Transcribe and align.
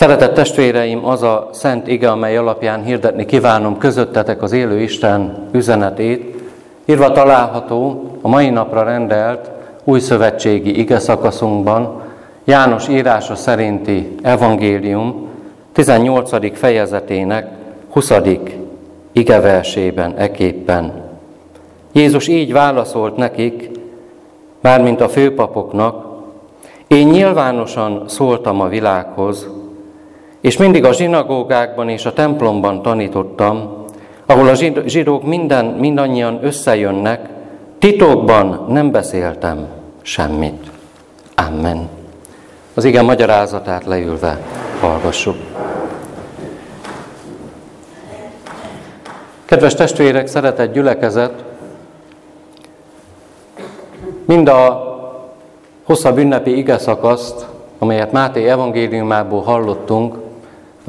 Szeretett 0.00 0.34
testvéreim, 0.34 1.04
az 1.06 1.22
a 1.22 1.48
szent 1.52 1.88
ige, 1.88 2.10
amely 2.10 2.36
alapján 2.36 2.84
hirdetni 2.84 3.26
kívánom 3.26 3.78
közöttetek 3.78 4.42
az 4.42 4.52
élő 4.52 4.80
Isten 4.80 5.48
üzenetét, 5.52 6.42
írva 6.84 7.12
található 7.12 8.10
a 8.20 8.28
mai 8.28 8.50
napra 8.50 8.82
rendelt 8.82 9.50
új 9.84 9.98
szövetségi 9.98 10.78
ige 10.78 10.98
szakaszunkban, 10.98 12.02
János 12.44 12.88
írása 12.88 13.34
szerinti 13.34 14.14
evangélium 14.22 15.28
18. 15.72 16.58
fejezetének 16.58 17.48
20. 17.90 18.12
igeversében 19.12 20.14
eképpen. 20.16 20.92
Jézus 21.92 22.28
így 22.28 22.52
válaszolt 22.52 23.16
nekik, 23.16 23.70
mármint 24.60 25.00
a 25.00 25.08
főpapoknak, 25.08 26.06
én 26.86 27.06
nyilvánosan 27.06 28.04
szóltam 28.08 28.60
a 28.60 28.68
világhoz, 28.68 29.58
és 30.40 30.56
mindig 30.56 30.84
a 30.84 30.92
zsinagógákban 30.92 31.88
és 31.88 32.06
a 32.06 32.12
templomban 32.12 32.82
tanítottam, 32.82 33.84
ahol 34.26 34.48
a 34.48 34.54
zsidók 34.86 35.24
minden, 35.24 35.64
mindannyian 35.64 36.38
összejönnek, 36.42 37.28
titokban 37.78 38.66
nem 38.68 38.90
beszéltem 38.90 39.66
semmit. 40.02 40.70
Amen. 41.34 41.88
Az 42.74 42.84
igen 42.84 43.04
magyarázatát 43.04 43.84
leülve 43.84 44.38
hallgassuk. 44.80 45.36
Kedves 49.44 49.74
testvérek, 49.74 50.26
szeretett 50.26 50.72
gyülekezet, 50.72 51.44
mind 54.24 54.48
a 54.48 54.88
hosszabb 55.84 56.18
ünnepi 56.18 56.56
ige 56.56 56.78
szakaszt, 56.78 57.46
amelyet 57.78 58.12
Máté 58.12 58.48
evangéliumából 58.48 59.42
hallottunk, 59.42 60.14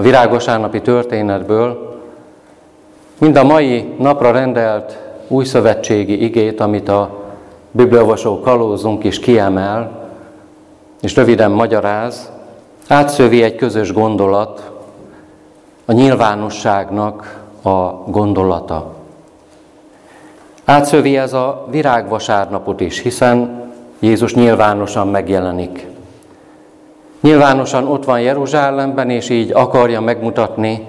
a 0.01 0.03
virágosárnapi 0.03 0.81
történetből, 0.81 1.99
mind 3.17 3.35
a 3.35 3.43
mai 3.43 3.93
napra 3.99 4.31
rendelt 4.31 4.97
új 5.27 5.45
szövetségi 5.45 6.23
igét, 6.23 6.59
amit 6.59 6.89
a 6.89 7.23
bibliolvasó 7.71 8.39
kalózunk 8.39 9.03
is 9.03 9.19
kiemel, 9.19 10.09
és 11.01 11.15
röviden 11.15 11.51
magyaráz, 11.51 12.31
átszövi 12.87 13.43
egy 13.43 13.55
közös 13.55 13.93
gondolat, 13.93 14.71
a 15.85 15.91
nyilvánosságnak 15.91 17.41
a 17.61 17.89
gondolata. 18.07 18.93
Átszövi 20.65 21.17
ez 21.17 21.33
a 21.33 21.67
virágvasárnapot 21.69 22.79
is, 22.79 22.99
hiszen 22.99 23.63
Jézus 23.99 24.33
nyilvánosan 24.33 25.07
megjelenik. 25.07 25.90
Nyilvánosan 27.21 27.87
ott 27.87 28.05
van 28.05 28.21
Jeruzsálemben, 28.21 29.09
és 29.09 29.29
így 29.29 29.51
akarja 29.51 30.01
megmutatni 30.01 30.87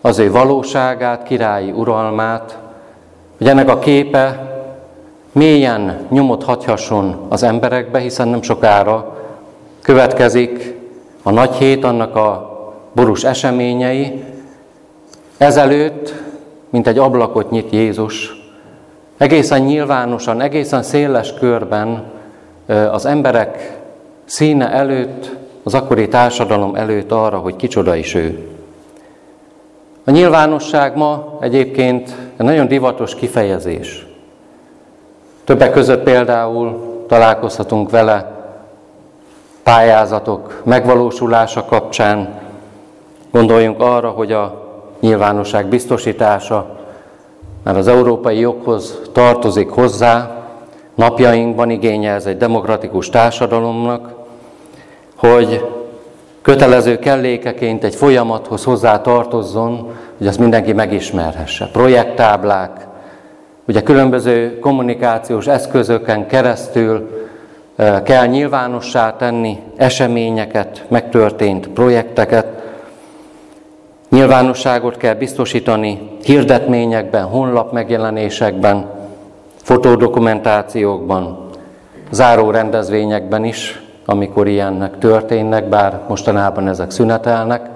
az 0.00 0.18
ő 0.18 0.30
valóságát, 0.30 1.22
királyi 1.22 1.70
uralmát, 1.70 2.58
hogy 3.38 3.48
ennek 3.48 3.68
a 3.68 3.78
képe 3.78 4.54
mélyen 5.32 6.06
nyomot 6.10 6.42
hagyhasson 6.42 7.26
az 7.28 7.42
emberekbe, 7.42 7.98
hiszen 7.98 8.28
nem 8.28 8.42
sokára 8.42 9.16
következik 9.82 10.74
a 11.22 11.30
nagy 11.30 11.54
hét, 11.54 11.84
annak 11.84 12.16
a 12.16 12.50
borús 12.92 13.24
eseményei. 13.24 14.24
Ezelőtt, 15.36 16.14
mint 16.70 16.86
egy 16.86 16.98
ablakot 16.98 17.50
nyit 17.50 17.72
Jézus, 17.72 18.44
egészen 19.16 19.60
nyilvánosan, 19.60 20.40
egészen 20.40 20.82
széles 20.82 21.34
körben 21.34 22.04
az 22.90 23.06
emberek 23.06 23.78
színe 24.24 24.70
előtt, 24.70 25.36
az 25.66 25.74
akkori 25.74 26.08
társadalom 26.08 26.74
előtt 26.74 27.12
arra, 27.12 27.38
hogy 27.38 27.56
kicsoda 27.56 27.94
is 27.94 28.14
ő. 28.14 28.48
A 30.04 30.10
nyilvánosság 30.10 30.96
ma 30.96 31.38
egyébként 31.40 32.16
egy 32.36 32.46
nagyon 32.46 32.68
divatos 32.68 33.14
kifejezés. 33.14 34.06
Többek 35.44 35.72
között 35.72 36.02
például 36.02 36.80
találkozhatunk 37.08 37.90
vele 37.90 38.32
pályázatok 39.62 40.60
megvalósulása 40.64 41.64
kapcsán. 41.64 42.40
Gondoljunk 43.30 43.80
arra, 43.80 44.10
hogy 44.10 44.32
a 44.32 44.64
nyilvánosság 45.00 45.66
biztosítása 45.66 46.76
mert 47.66 47.78
az 47.78 47.88
európai 47.88 48.38
joghoz 48.38 49.00
tartozik 49.12 49.70
hozzá, 49.70 50.44
napjainkban 50.94 51.70
igénye 51.70 52.12
ez 52.12 52.26
egy 52.26 52.36
demokratikus 52.36 53.08
társadalomnak, 53.08 54.25
hogy 55.16 55.64
kötelező 56.42 56.98
kellékeként 56.98 57.84
egy 57.84 57.94
folyamathoz 57.94 58.64
hozzá 58.64 59.00
tartozzon, 59.00 59.94
hogy 60.18 60.26
azt 60.26 60.38
mindenki 60.38 60.72
megismerhesse. 60.72 61.68
Projekttáblák, 61.72 62.86
ugye 63.68 63.82
különböző 63.82 64.58
kommunikációs 64.58 65.46
eszközöken 65.46 66.26
keresztül 66.26 67.26
eh, 67.76 68.02
kell 68.04 68.26
nyilvánossá 68.26 69.16
tenni 69.16 69.58
eseményeket, 69.76 70.84
megtörtént 70.88 71.68
projekteket, 71.68 72.46
nyilvánosságot 74.08 74.96
kell 74.96 75.14
biztosítani 75.14 76.10
hirdetményekben, 76.22 77.24
honlap 77.24 77.72
megjelenésekben, 77.72 78.90
fotódokumentációkban, 79.62 81.48
záró 82.10 82.50
rendezvényekben 82.50 83.44
is, 83.44 83.85
amikor 84.06 84.48
ilyennek 84.48 84.98
történnek, 84.98 85.68
bár 85.68 86.00
mostanában 86.08 86.68
ezek 86.68 86.90
szünetelnek. 86.90 87.68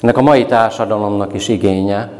Ennek 0.00 0.16
a 0.16 0.22
mai 0.22 0.46
társadalomnak 0.46 1.34
is 1.34 1.48
igénye, 1.48 2.10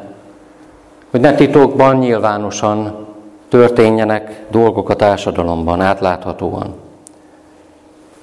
hogy 1.11 1.21
ne 1.21 1.35
titokban, 1.35 1.97
nyilvánosan 1.97 3.07
történjenek 3.49 4.45
dolgok 4.51 4.89
a 4.89 4.95
társadalomban, 4.95 5.81
átláthatóan. 5.81 6.75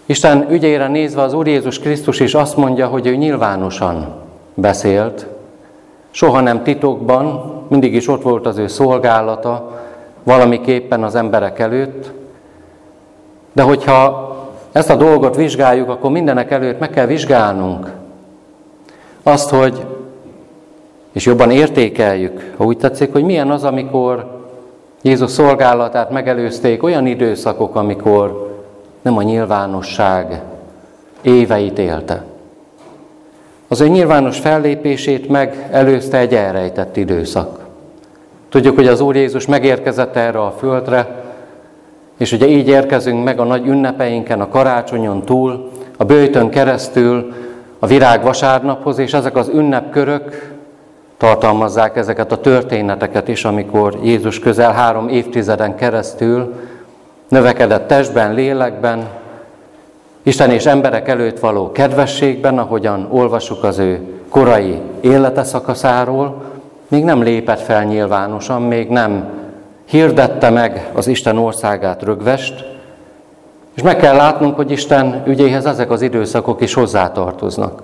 Isten 0.05 0.47
ügyére 0.49 0.87
nézve 0.87 1.21
az 1.21 1.33
Úr 1.33 1.47
Jézus 1.47 1.79
Krisztus 1.79 2.19
is 2.19 2.33
azt 2.33 2.57
mondja, 2.57 2.87
hogy 2.87 3.07
ő 3.07 3.15
nyilvánosan 3.15 4.13
beszélt, 4.53 5.27
soha 6.09 6.39
nem 6.39 6.63
titokban, 6.63 7.53
mindig 7.67 7.93
is 7.93 8.07
ott 8.07 8.21
volt 8.21 8.45
az 8.45 8.57
ő 8.57 8.67
szolgálata, 8.67 9.79
valamiképpen 10.23 11.03
az 11.03 11.15
emberek 11.15 11.59
előtt, 11.59 12.11
de 13.51 13.61
hogyha 13.61 14.29
ezt 14.71 14.89
a 14.89 14.95
dolgot 14.95 15.35
vizsgáljuk, 15.35 15.89
akkor 15.89 16.11
mindenek 16.11 16.51
előtt 16.51 16.79
meg 16.79 16.89
kell 16.89 17.05
vizsgálnunk 17.05 17.91
azt, 19.23 19.49
hogy, 19.49 19.85
és 21.11 21.25
jobban 21.25 21.51
értékeljük, 21.51 22.53
ha 22.57 22.63
úgy 22.63 22.77
tetszik, 22.77 23.11
hogy 23.11 23.23
milyen 23.23 23.51
az, 23.51 23.63
amikor 23.63 24.39
Jézus 25.01 25.31
szolgálatát 25.31 26.11
megelőzték 26.11 26.83
olyan 26.83 27.05
időszakok, 27.05 27.75
amikor 27.75 28.49
nem 29.01 29.17
a 29.17 29.21
nyilvánosság 29.21 30.41
éveit 31.21 31.79
élte. 31.79 32.23
Az 33.67 33.81
ő 33.81 33.87
nyilvános 33.87 34.39
fellépését 34.39 35.29
meg 35.29 35.67
előzte 35.71 36.17
egy 36.17 36.35
elrejtett 36.35 36.97
időszak. 36.97 37.59
Tudjuk, 38.49 38.75
hogy 38.75 38.87
az 38.87 39.01
Úr 39.01 39.15
Jézus 39.15 39.45
megérkezett 39.45 40.15
erre 40.15 40.41
a 40.41 40.55
földre, 40.57 41.20
és 42.21 42.31
ugye 42.31 42.47
így 42.47 42.67
érkezünk 42.67 43.23
meg 43.23 43.39
a 43.39 43.43
nagy 43.43 43.67
ünnepeinken, 43.67 44.41
a 44.41 44.47
karácsonyon 44.47 45.23
túl, 45.23 45.69
a 45.97 46.03
bőjtön 46.03 46.49
keresztül, 46.49 47.33
a 47.79 47.87
virág 47.87 48.23
vasárnaphoz, 48.23 48.97
és 48.97 49.13
ezek 49.13 49.35
az 49.35 49.47
ünnepkörök 49.53 50.53
tartalmazzák 51.17 51.97
ezeket 51.97 52.31
a 52.31 52.37
történeteket 52.37 53.27
is, 53.27 53.45
amikor 53.45 53.99
Jézus 54.03 54.39
közel 54.39 54.71
három 54.71 55.07
évtizeden 55.07 55.75
keresztül 55.75 56.55
növekedett 57.27 57.87
testben, 57.87 58.33
lélekben, 58.33 59.07
Isten 60.23 60.51
és 60.51 60.65
emberek 60.65 61.07
előtt 61.07 61.39
való 61.39 61.71
kedvességben, 61.71 62.57
ahogyan 62.57 63.07
olvasuk 63.11 63.63
az 63.63 63.77
ő 63.79 63.99
korai 64.29 64.79
élete 64.99 65.43
szakaszáról, 65.43 66.41
még 66.87 67.03
nem 67.03 67.23
lépett 67.23 67.59
fel 67.59 67.83
nyilvánosan, 67.83 68.61
még 68.61 68.89
nem 68.89 69.39
hirdette 69.91 70.49
meg 70.49 70.89
az 70.93 71.07
Isten 71.07 71.37
országát 71.37 72.03
rögvest, 72.03 72.65
és 73.75 73.81
meg 73.81 73.97
kell 73.97 74.15
látnunk, 74.15 74.55
hogy 74.55 74.71
Isten 74.71 75.23
ügyéhez 75.25 75.65
ezek 75.65 75.91
az 75.91 76.01
időszakok 76.01 76.61
is 76.61 76.73
hozzátartoznak. 76.73 77.83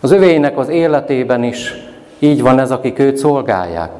Az 0.00 0.10
övének 0.10 0.58
az 0.58 0.68
életében 0.68 1.42
is 1.42 1.74
így 2.18 2.42
van 2.42 2.58
ez, 2.58 2.70
akik 2.70 2.98
őt 2.98 3.16
szolgálják. 3.16 3.90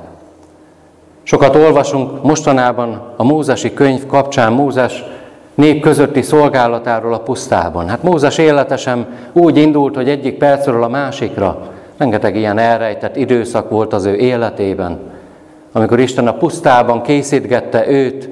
Sokat 1.22 1.56
olvasunk 1.56 2.22
mostanában 2.22 3.02
a 3.16 3.24
Mózesi 3.24 3.74
könyv 3.74 4.06
kapcsán 4.06 4.52
Mózes 4.52 5.04
nép 5.54 5.82
közötti 5.82 6.22
szolgálatáról 6.22 7.14
a 7.14 7.20
pusztában. 7.20 7.88
Hát 7.88 8.02
Mózes 8.02 8.38
életesen 8.38 9.06
úgy 9.32 9.56
indult, 9.56 9.94
hogy 9.94 10.08
egyik 10.08 10.38
percről 10.38 10.82
a 10.82 10.88
másikra 10.88 11.58
rengeteg 11.96 12.36
ilyen 12.36 12.58
elrejtett 12.58 13.16
időszak 13.16 13.70
volt 13.70 13.92
az 13.92 14.04
ő 14.04 14.16
életében, 14.16 15.09
amikor 15.72 16.00
Isten 16.00 16.26
a 16.26 16.36
pusztában 16.36 17.02
készítgette 17.02 17.88
őt 17.88 18.28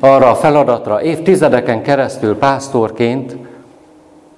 arra 0.00 0.30
a 0.30 0.34
feladatra 0.34 1.02
évtizedeken 1.02 1.82
keresztül 1.82 2.36
pásztorként, 2.36 3.36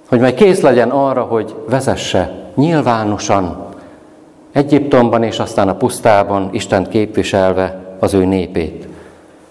hogy 0.09 0.19
majd 0.19 0.33
kész 0.33 0.61
legyen 0.61 0.89
arra, 0.89 1.21
hogy 1.21 1.55
vezesse 1.69 2.31
nyilvánosan 2.55 3.69
Egyiptomban 4.51 5.23
és 5.23 5.39
aztán 5.39 5.67
a 5.67 5.75
pusztában 5.75 6.49
Istent 6.51 6.87
képviselve 6.87 7.79
az 7.99 8.13
ő 8.13 8.25
népét. 8.25 8.87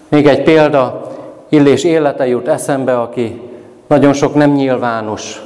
Még 0.07 0.27
egy 0.27 0.43
példa, 0.43 1.09
Illés 1.49 1.83
élete 1.83 2.27
jut 2.27 2.47
eszembe, 2.47 2.99
aki 2.99 3.41
nagyon 3.87 4.13
sok 4.13 4.35
nem 4.35 4.51
nyilvános 4.51 5.41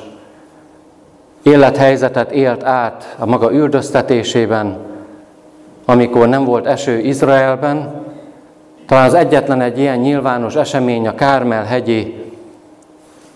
élethelyzetet 1.44 2.32
élt 2.32 2.64
át 2.64 3.16
a 3.20 3.26
maga 3.26 3.54
üldöztetésében, 3.54 4.78
amikor 5.86 6.28
nem 6.28 6.44
volt 6.44 6.66
eső 6.66 7.00
Izraelben. 7.00 8.04
Talán 8.86 9.06
az 9.06 9.14
egyetlen 9.14 9.62
egy 9.62 9.80
ilyen 9.80 9.98
nyilvános 9.98 10.56
esemény 10.56 11.08
a 11.08 11.16
Kármel 11.16 11.64
hegyi 11.64 12.26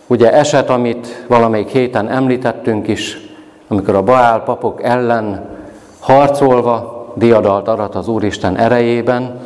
ugye 0.08 0.34
eset, 0.34 0.70
amit 0.70 1.26
valamelyik 1.28 1.68
héten 1.68 2.10
említettünk 2.10 2.88
is, 2.88 3.18
amikor 3.68 3.96
a 3.96 4.04
Baál 4.04 4.44
papok 4.44 4.84
ellen 4.84 5.50
harcolva 6.00 7.08
diadalt 7.16 7.68
arat 7.68 7.96
az 7.96 8.08
Úristen 8.08 8.58
erejében. 8.58 9.40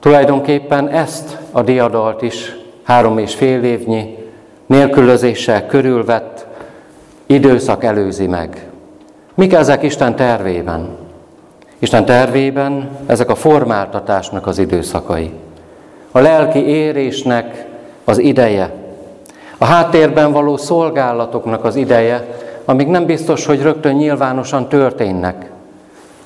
Tulajdonképpen 0.00 0.88
ezt 0.88 1.38
a 1.52 1.62
diadalt 1.62 2.22
is 2.22 2.56
három 2.82 3.18
és 3.18 3.34
fél 3.34 3.62
évnyi 3.62 4.18
nélkülözéssel 4.66 5.66
körülvett 5.66 6.46
időszak 7.26 7.84
előzi 7.84 8.26
meg. 8.26 8.66
Mik 9.34 9.52
ezek 9.52 9.82
Isten 9.82 10.16
tervében? 10.16 11.03
Isten 11.84 12.04
tervében 12.04 12.88
ezek 13.06 13.30
a 13.30 13.34
formáltatásnak 13.34 14.46
az 14.46 14.58
időszakai. 14.58 15.32
A 16.10 16.18
lelki 16.18 16.66
érésnek 16.66 17.66
az 18.04 18.18
ideje. 18.18 18.72
A 19.58 19.64
háttérben 19.64 20.32
való 20.32 20.56
szolgálatoknak 20.56 21.64
az 21.64 21.76
ideje, 21.76 22.38
amik 22.64 22.88
nem 22.88 23.04
biztos, 23.04 23.46
hogy 23.46 23.62
rögtön 23.62 23.94
nyilvánosan 23.94 24.68
történnek. 24.68 25.50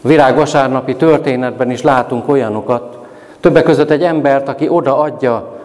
A 0.03 0.09
virág 0.09 0.37
vasárnapi 0.37 0.97
történetben 0.97 1.71
is 1.71 1.83
látunk 1.83 2.29
olyanokat, 2.29 2.99
többek 3.41 3.65
között 3.65 3.91
egy 3.91 4.03
embert, 4.03 4.49
aki 4.49 4.69
odaadja 4.69 5.59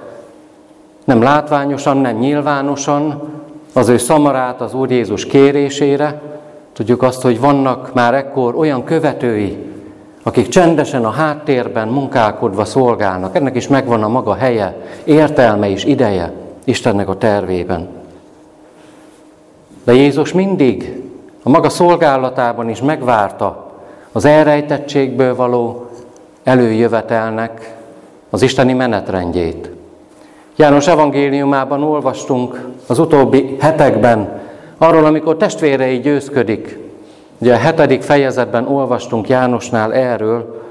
nem 1.04 1.22
látványosan, 1.22 1.98
nem 1.98 2.18
nyilvánosan 2.18 3.30
az 3.74 3.90
ő 3.90 3.98
szamarát 3.98 4.62
az 4.62 4.74
Úr 4.74 4.92
Jézus 4.92 5.26
kérésére. 5.26 6.22
Tudjuk 6.74 7.02
azt, 7.02 7.22
hogy 7.22 7.40
vannak 7.40 7.94
már 7.94 8.14
ekkor 8.14 8.56
olyan 8.56 8.84
követői, 8.84 9.72
akik 10.24 10.48
csendesen 10.48 11.06
a 11.06 11.10
háttérben 11.10 11.88
munkálkodva 11.88 12.66
szolgálnak. 12.66 13.36
Ennek 13.36 13.56
is 13.56 13.68
megvan 13.68 14.04
a 14.04 14.08
maga 14.08 14.34
helye, 14.34 14.76
értelme 15.04 15.70
és 15.70 15.84
ideje 15.84 16.32
Istennek 16.64 17.10
a 17.10 17.18
tervében. 17.18 17.88
De 19.84 19.94
Jézus 19.94 20.34
mindig 20.34 21.02
a 21.44 21.50
maga 21.50 21.70
szolgálatában 21.70 22.70
is 22.70 22.82
megvárta 22.82 23.72
az 24.12 24.26
elrejtettségből 24.26 25.36
való 25.36 25.88
előjövetelnek 26.44 27.76
az 28.30 28.42
isteni 28.42 28.74
menetrendjét. 28.74 29.70
János 30.56 30.88
evangéliumában 30.88 31.84
olvastunk 31.84 32.68
az 32.88 33.00
utóbbi 33.00 33.56
hetekben 33.60 34.42
arról, 34.78 35.06
amikor 35.06 35.38
testvérei 35.38 36.00
győzködik. 36.00 36.83
Ugye 37.44 37.54
a 37.54 37.58
hetedik 37.58 38.02
fejezetben 38.02 38.68
olvastunk 38.68 39.28
Jánosnál 39.28 39.94
erről, 39.94 40.62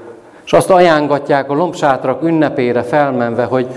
és 0.45 0.53
azt 0.53 0.69
ajángatják 0.69 1.49
a 1.49 1.53
lombsátrak 1.53 2.23
ünnepére 2.23 2.81
felmenve, 2.81 3.43
hogy 3.43 3.67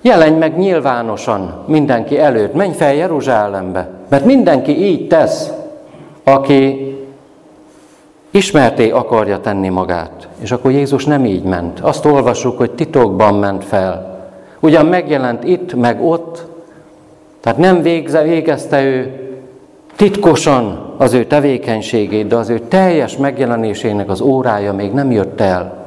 jelenj 0.00 0.38
meg 0.38 0.58
nyilvánosan 0.58 1.64
mindenki 1.66 2.18
előtt, 2.18 2.54
menj 2.54 2.72
fel 2.72 2.94
Jeruzsálembe, 2.94 3.88
mert 4.08 4.24
mindenki 4.24 4.84
így 4.84 5.08
tesz, 5.08 5.50
aki 6.24 6.94
ismerté 8.30 8.90
akarja 8.90 9.40
tenni 9.40 9.68
magát. 9.68 10.28
És 10.38 10.52
akkor 10.52 10.70
Jézus 10.70 11.04
nem 11.04 11.24
így 11.24 11.42
ment. 11.42 11.80
Azt 11.80 12.06
olvassuk, 12.06 12.58
hogy 12.58 12.70
titokban 12.70 13.34
ment 13.34 13.64
fel. 13.64 14.28
Ugyan 14.60 14.86
megjelent 14.86 15.44
itt, 15.44 15.74
meg 15.74 16.02
ott, 16.02 16.46
tehát 17.40 17.58
nem 17.58 17.82
végze, 17.82 18.22
végezte 18.22 18.82
ő 18.82 19.20
titkosan 19.96 20.88
az 21.00 21.12
ő 21.12 21.24
tevékenységét, 21.24 22.26
de 22.26 22.36
az 22.36 22.48
ő 22.48 22.58
teljes 22.58 23.16
megjelenésének 23.16 24.08
az 24.08 24.20
órája 24.20 24.72
még 24.72 24.92
nem 24.92 25.10
jött 25.10 25.40
el. 25.40 25.86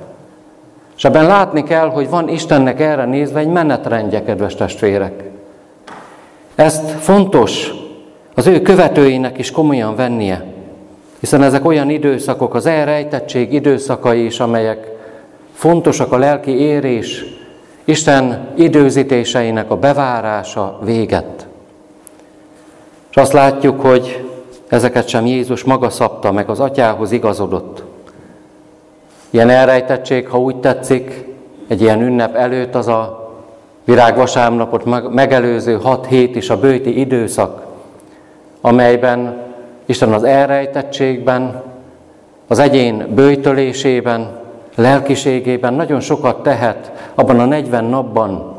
És 0.96 1.06
ebben 1.06 1.26
látni 1.26 1.64
kell, 1.64 1.90
hogy 1.90 2.10
van 2.10 2.30
Istennek 2.30 2.80
erre 2.80 3.06
nézve 3.06 3.40
egy 3.40 3.48
menetrendje, 3.48 4.24
kedves 4.24 4.56
testvérek. 4.56 5.24
Ezt 6.56 6.90
fontos 6.90 7.74
az 8.36 8.48
ő 8.48 8.62
követőinek 8.62 9.38
is 9.38 9.52
komolyan 9.52 9.96
vennie, 9.96 10.46
hiszen 11.20 11.44
ezek 11.44 11.66
olyan 11.66 11.90
időszakok, 11.90 12.56
az 12.56 12.66
elrejtettség 12.66 13.54
időszakai 13.54 14.26
is, 14.26 14.40
amelyek 14.40 14.92
fontosak 15.54 16.12
a 16.12 16.18
lelki 16.18 16.52
érés, 16.52 17.26
Isten 17.84 18.48
időzítéseinek 18.56 19.72
a 19.72 19.78
bevárása 19.78 20.80
véget. 20.84 21.48
És 23.10 23.16
azt 23.16 23.34
látjuk, 23.34 23.82
hogy 23.82 24.32
ezeket 24.74 25.08
sem 25.08 25.26
Jézus 25.26 25.64
maga 25.64 25.90
szabta, 25.90 26.32
meg 26.32 26.50
az 26.50 26.60
atyához 26.60 27.12
igazodott. 27.12 27.84
Ilyen 29.30 29.50
elrejtettség, 29.50 30.28
ha 30.28 30.40
úgy 30.40 30.56
tetszik, 30.56 31.26
egy 31.68 31.82
ilyen 31.82 32.02
ünnep 32.02 32.36
előtt 32.36 32.76
az 32.76 32.88
a 32.88 33.32
virágvasárnapot 33.84 35.12
megelőző 35.14 35.78
hat 35.78 36.06
hét 36.06 36.36
is 36.36 36.50
a 36.50 36.60
bőti 36.60 37.00
időszak, 37.00 37.66
amelyben 38.62 39.42
Isten 39.86 40.14
az 40.14 40.24
elrejtettségben, 40.24 41.64
az 42.48 42.60
egyén 42.60 43.08
bőjtölésében, 43.16 44.40
lelkiségében 44.76 45.74
nagyon 45.74 46.00
sokat 46.00 46.44
tehet 46.44 46.92
abban 47.16 47.40
a 47.40 47.46
40 47.46 47.84
napban, 47.84 48.56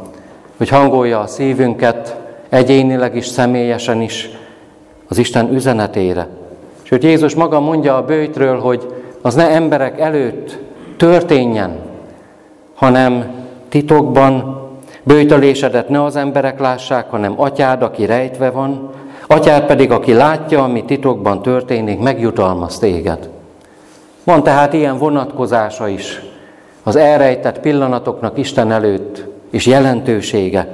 hogy 0.57 0.69
hangolja 0.69 1.21
a 1.21 1.27
szívünket 1.27 2.17
egyénileg 2.49 3.17
is, 3.17 3.27
személyesen 3.27 4.01
is 4.01 4.43
az 5.09 5.19
Isten 5.19 5.53
üzenetére. 5.53 6.27
Sőt, 6.83 7.03
Jézus 7.03 7.35
maga 7.35 7.61
mondja 7.61 7.97
a 7.97 8.05
bőjtről, 8.05 8.59
hogy 8.59 8.95
az 9.23 9.35
ne 9.35 9.49
emberek 9.51 10.01
előtt 10.01 10.59
történjen, 10.97 11.77
hanem 12.75 13.25
titokban 13.69 14.63
bőjtölésedet 15.03 15.89
ne 15.89 16.05
az 16.05 16.17
emberek 16.17 16.61
lássák, 16.61 17.11
hanem 17.11 17.41
atyád, 17.41 17.83
aki 17.83 18.07
rejtve 18.07 18.51
van, 18.51 18.91
atyád 19.27 19.67
pedig, 19.67 19.91
aki 19.91 20.13
látja, 20.13 20.63
ami 20.63 20.85
titokban 20.85 21.43
történik, 21.43 22.01
megjutalmaz 22.01 22.79
téged. 22.79 23.29
Van 24.25 24.43
tehát 24.43 24.73
ilyen 24.73 24.99
vonatkozása 24.99 25.89
is 25.89 26.23
az 26.83 26.97
elrejtett 26.97 27.61
pillanatoknak 27.61 28.39
Isten 28.39 28.73
előtt, 28.73 29.25
és 29.51 29.67
jelentősége, 29.67 30.69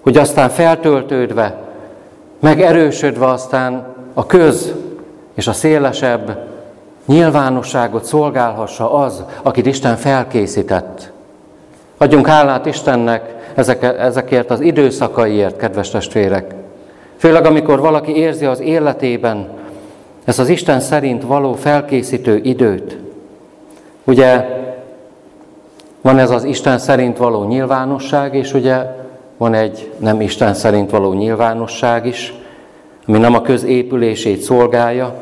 hogy 0.00 0.16
aztán 0.16 0.48
feltöltődve, 0.48 1.69
megerősödve 2.40 3.26
aztán 3.26 3.86
a 4.14 4.26
köz 4.26 4.74
és 5.34 5.46
a 5.46 5.52
szélesebb 5.52 6.48
nyilvánosságot 7.06 8.04
szolgálhassa 8.04 8.92
az, 8.92 9.24
akit 9.42 9.66
Isten 9.66 9.96
felkészített. 9.96 11.12
Adjunk 11.96 12.26
hálát 12.26 12.66
Istennek 12.66 13.52
ezekért 13.98 14.50
az 14.50 14.60
időszakaiért, 14.60 15.56
kedves 15.56 15.90
testvérek. 15.90 16.54
Főleg, 17.16 17.44
amikor 17.44 17.80
valaki 17.80 18.16
érzi 18.16 18.44
az 18.44 18.60
életében 18.60 19.48
ezt 20.24 20.38
az 20.38 20.48
Isten 20.48 20.80
szerint 20.80 21.22
való 21.22 21.52
felkészítő 21.54 22.36
időt. 22.36 22.96
Ugye 24.04 24.46
van 26.00 26.18
ez 26.18 26.30
az 26.30 26.44
Isten 26.44 26.78
szerint 26.78 27.16
való 27.16 27.44
nyilvánosság, 27.44 28.34
és 28.34 28.54
ugye 28.54 28.99
van 29.40 29.54
egy 29.54 29.92
nem 29.98 30.20
Isten 30.20 30.54
szerint 30.54 30.90
való 30.90 31.12
nyilvánosság 31.12 32.06
is, 32.06 32.34
ami 33.06 33.18
nem 33.18 33.34
a 33.34 33.42
középülését 33.42 34.40
szolgálja, 34.40 35.14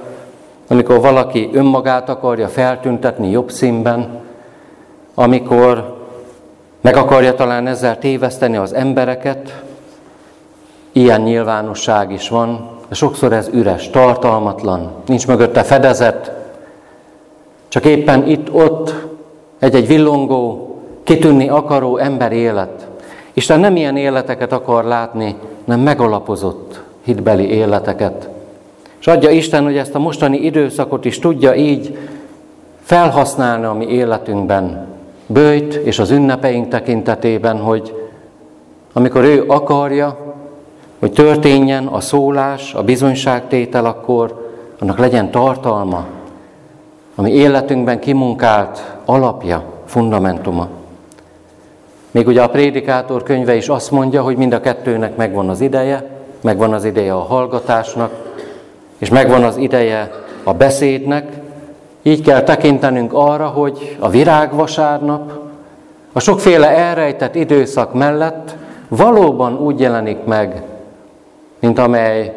amikor 0.69 1.01
valaki 1.01 1.51
önmagát 1.53 2.09
akarja 2.09 2.49
feltüntetni 2.49 3.31
jobb 3.31 3.51
színben, 3.51 4.21
amikor 5.15 5.97
meg 6.81 6.97
akarja 6.97 7.35
talán 7.35 7.67
ezzel 7.67 7.99
téveszteni 7.99 8.57
az 8.57 8.75
embereket, 8.75 9.63
ilyen 10.93 11.21
nyilvánosság 11.21 12.13
is 12.13 12.29
van, 12.29 12.71
de 12.89 12.95
sokszor 12.95 13.33
ez 13.33 13.49
üres, 13.53 13.91
tartalmatlan, 13.91 14.93
nincs 15.07 15.27
mögötte 15.27 15.63
fedezet, 15.63 16.33
csak 17.69 17.85
éppen 17.85 18.27
itt-ott 18.27 18.95
egy-egy 19.59 19.87
villongó, 19.87 20.77
kitűnni 21.03 21.49
akaró 21.49 21.97
ember 21.97 22.33
élet. 22.33 22.88
Isten 23.38 23.61
nem 23.61 23.76
ilyen 23.76 23.97
életeket 23.97 24.52
akar 24.52 24.85
látni, 24.85 25.35
nem 25.64 25.80
megalapozott 25.80 26.83
hitbeli 27.04 27.50
életeket. 27.50 28.28
És 29.00 29.07
adja 29.07 29.30
Isten, 29.30 29.64
hogy 29.64 29.76
ezt 29.76 29.95
a 29.95 29.99
mostani 29.99 30.37
időszakot 30.37 31.04
is 31.04 31.18
tudja 31.18 31.54
így 31.54 31.99
felhasználni 32.83 33.64
a 33.64 33.73
mi 33.73 33.87
életünkben, 33.87 34.87
bőjt 35.26 35.75
és 35.75 35.99
az 35.99 36.11
ünnepeink 36.11 36.68
tekintetében, 36.68 37.59
hogy 37.59 38.09
amikor 38.92 39.25
ő 39.25 39.45
akarja, 39.47 40.35
hogy 40.99 41.12
történjen 41.12 41.87
a 41.87 42.00
szólás, 42.00 42.75
a 42.75 42.83
bizonyságtétel, 42.83 43.85
akkor 43.85 44.52
annak 44.78 44.99
legyen 44.99 45.30
tartalma, 45.30 46.04
ami 47.14 47.30
életünkben 47.30 48.00
kimunkált 48.00 48.97
alapja, 49.04 49.62
fundamentuma. 49.85 50.78
Még 52.11 52.27
ugye 52.27 52.43
a 52.43 52.49
prédikátor 52.49 53.23
könyve 53.23 53.55
is 53.55 53.69
azt 53.69 53.91
mondja, 53.91 54.23
hogy 54.23 54.37
mind 54.37 54.53
a 54.53 54.61
kettőnek 54.61 55.17
megvan 55.17 55.49
az 55.49 55.61
ideje, 55.61 56.11
megvan 56.41 56.73
az 56.73 56.85
ideje 56.85 57.15
a 57.15 57.19
hallgatásnak, 57.19 58.11
és 58.99 59.09
megvan 59.09 59.45
az 59.45 59.57
ideje 59.57 60.25
a 60.43 60.55
beszédnek. 60.55 61.33
Így 62.03 62.23
kell 62.23 62.43
tekintenünk 62.43 63.12
arra, 63.12 63.47
hogy 63.47 63.97
a 63.99 64.09
virágvasárnap, 64.09 65.33
a 66.12 66.21
sokféle 66.21 66.69
elrejtett 66.69 67.35
időszak 67.35 67.95
mellett 67.95 68.57
valóban 68.88 69.57
úgy 69.57 69.81
jelenik 69.81 70.25
meg, 70.25 70.62
mint 71.61 71.79
amely 71.79 72.35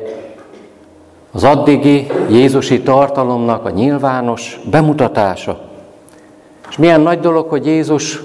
az 1.32 1.44
addigi 1.44 2.08
Jézusi 2.30 2.82
tartalomnak 2.82 3.66
a 3.66 3.70
nyilvános 3.70 4.60
bemutatása. 4.72 5.60
És 6.70 6.78
milyen 6.78 7.01
nagy 7.01 7.20
dolog, 7.20 7.50
hogy 7.50 7.66
Jézus 7.66 8.24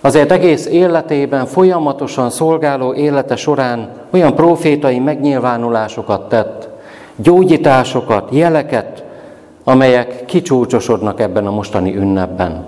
azért 0.00 0.32
egész 0.32 0.66
életében 0.66 1.46
folyamatosan 1.46 2.30
szolgáló 2.30 2.94
élete 2.94 3.36
során 3.36 3.88
olyan 4.10 4.34
profétai 4.34 4.98
megnyilvánulásokat 4.98 6.28
tett, 6.28 6.68
gyógyításokat, 7.16 8.28
jeleket, 8.32 9.04
amelyek 9.64 10.24
kicsúcsosodnak 10.24 11.20
ebben 11.20 11.46
a 11.46 11.50
mostani 11.50 11.96
ünnepben. 11.96 12.64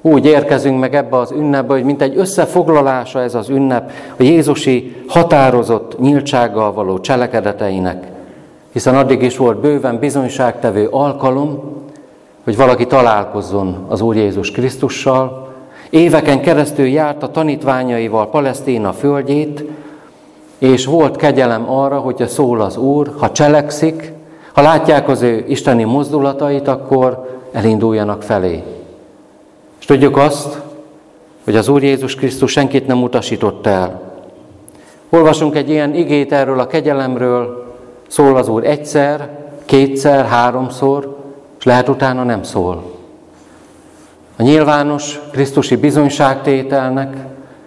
Úgy 0.00 0.26
érkezünk 0.26 0.80
meg 0.80 0.94
ebbe 0.94 1.16
az 1.16 1.30
ünnepbe, 1.30 1.72
hogy 1.72 1.84
mint 1.84 2.02
egy 2.02 2.16
összefoglalása 2.16 3.20
ez 3.20 3.34
az 3.34 3.48
ünnep 3.48 3.90
a 4.18 4.22
Jézusi 4.22 4.96
határozott 5.08 5.98
nyíltsággal 5.98 6.72
való 6.72 7.00
cselekedeteinek, 7.00 8.06
hiszen 8.72 8.96
addig 8.96 9.22
is 9.22 9.36
volt 9.36 9.60
bőven 9.60 9.98
bizonyságtevő 9.98 10.88
alkalom, 10.90 11.80
hogy 12.44 12.56
valaki 12.56 12.86
találkozzon 12.86 13.86
az 13.88 14.00
Úr 14.00 14.16
Jézus 14.16 14.50
Krisztussal. 14.50 15.41
Éveken 15.92 16.40
keresztül 16.40 16.86
járt 16.86 17.22
a 17.22 17.30
tanítványaival 17.30 18.30
Palesztina 18.30 18.92
földjét, 18.92 19.64
és 20.58 20.84
volt 20.84 21.16
kegyelem 21.16 21.70
arra, 21.70 21.98
hogyha 21.98 22.26
szól 22.26 22.60
az 22.60 22.76
Úr, 22.76 23.12
ha 23.18 23.32
cselekszik, 23.32 24.12
ha 24.52 24.62
látják 24.62 25.08
az 25.08 25.22
ő 25.22 25.44
isteni 25.48 25.84
mozdulatait, 25.84 26.68
akkor 26.68 27.40
elinduljanak 27.52 28.22
felé. 28.22 28.62
És 29.80 29.84
tudjuk 29.84 30.16
azt, 30.16 30.60
hogy 31.44 31.56
az 31.56 31.68
Úr 31.68 31.82
Jézus 31.82 32.14
Krisztus 32.14 32.50
senkit 32.50 32.86
nem 32.86 33.02
utasított 33.02 33.66
el. 33.66 34.00
Olvasunk 35.10 35.56
egy 35.56 35.70
ilyen 35.70 35.94
igét 35.94 36.32
erről 36.32 36.60
a 36.60 36.66
kegyelemről, 36.66 37.74
szól 38.06 38.36
az 38.36 38.48
Úr 38.48 38.66
egyszer, 38.66 39.30
kétszer, 39.64 40.24
háromszor, 40.24 41.16
és 41.58 41.64
lehet 41.64 41.88
utána 41.88 42.22
nem 42.22 42.42
szól. 42.42 42.91
A 44.42 44.44
nyilvános 44.44 45.20
Krisztusi 45.32 45.76
bizonyságtételnek, 45.76 47.16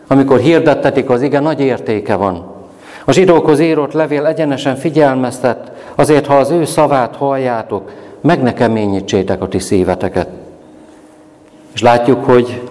amikor 0.07 0.39
hirdettetik 0.39 1.09
az 1.09 1.21
ige, 1.21 1.39
nagy 1.39 1.59
értéke 1.59 2.15
van. 2.15 2.45
A 3.05 3.11
zsidókhoz 3.11 3.59
írott 3.59 3.91
levél 3.91 4.25
egyenesen 4.25 4.75
figyelmeztet, 4.75 5.71
azért, 5.95 6.25
ha 6.25 6.35
az 6.35 6.49
ő 6.49 6.65
szavát 6.65 7.15
halljátok, 7.15 7.91
meg 8.21 8.41
ne 8.41 8.53
keményítsétek 8.53 9.41
a 9.41 9.47
ti 9.47 9.59
szíveteket. 9.59 10.27
És 11.73 11.81
látjuk, 11.81 12.25
hogy 12.25 12.61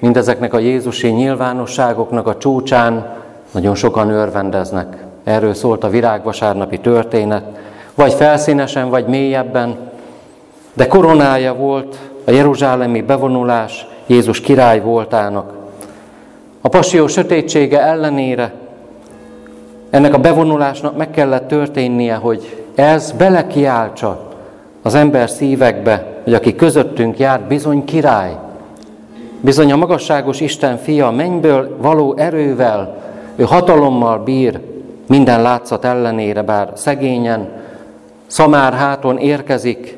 mindezeknek 0.00 0.54
a 0.54 0.58
Jézusi 0.58 1.08
nyilvánosságoknak 1.08 2.26
a 2.26 2.36
csúcsán 2.36 3.16
nagyon 3.50 3.74
sokan 3.74 4.10
örvendeznek. 4.10 4.96
Erről 5.24 5.54
szólt 5.54 5.84
a 5.84 5.88
virágvasárnapi 5.88 6.78
történet, 6.78 7.44
vagy 7.94 8.12
felszínesen, 8.12 8.90
vagy 8.90 9.06
mélyebben, 9.06 9.76
de 10.74 10.86
koronája 10.86 11.54
volt 11.54 11.96
a 12.28 12.30
jeruzsálemi 12.30 13.00
bevonulás 13.02 13.86
Jézus 14.06 14.40
király 14.40 14.80
voltának. 14.80 15.52
A 16.60 16.68
passió 16.68 17.06
sötétsége 17.06 17.80
ellenére 17.80 18.52
ennek 19.90 20.14
a 20.14 20.18
bevonulásnak 20.18 20.96
meg 20.96 21.10
kellett 21.10 21.48
történnie, 21.48 22.14
hogy 22.14 22.64
ez 22.74 23.12
belekiáltsa 23.12 24.28
az 24.82 24.94
ember 24.94 25.30
szívekbe, 25.30 26.06
hogy 26.24 26.34
aki 26.34 26.54
közöttünk 26.54 27.18
jár, 27.18 27.40
bizony 27.40 27.84
király. 27.84 28.36
Bizony 29.40 29.72
a 29.72 29.76
magasságos 29.76 30.40
Isten 30.40 30.76
fia 30.76 31.10
mennyből 31.10 31.76
való 31.80 32.14
erővel, 32.16 33.02
ő 33.36 33.44
hatalommal 33.44 34.18
bír 34.18 34.60
minden 35.06 35.42
látszat 35.42 35.84
ellenére, 35.84 36.42
bár 36.42 36.72
szegényen, 36.74 37.48
szamár 38.26 38.72
háton 38.72 39.18
érkezik, 39.18 39.97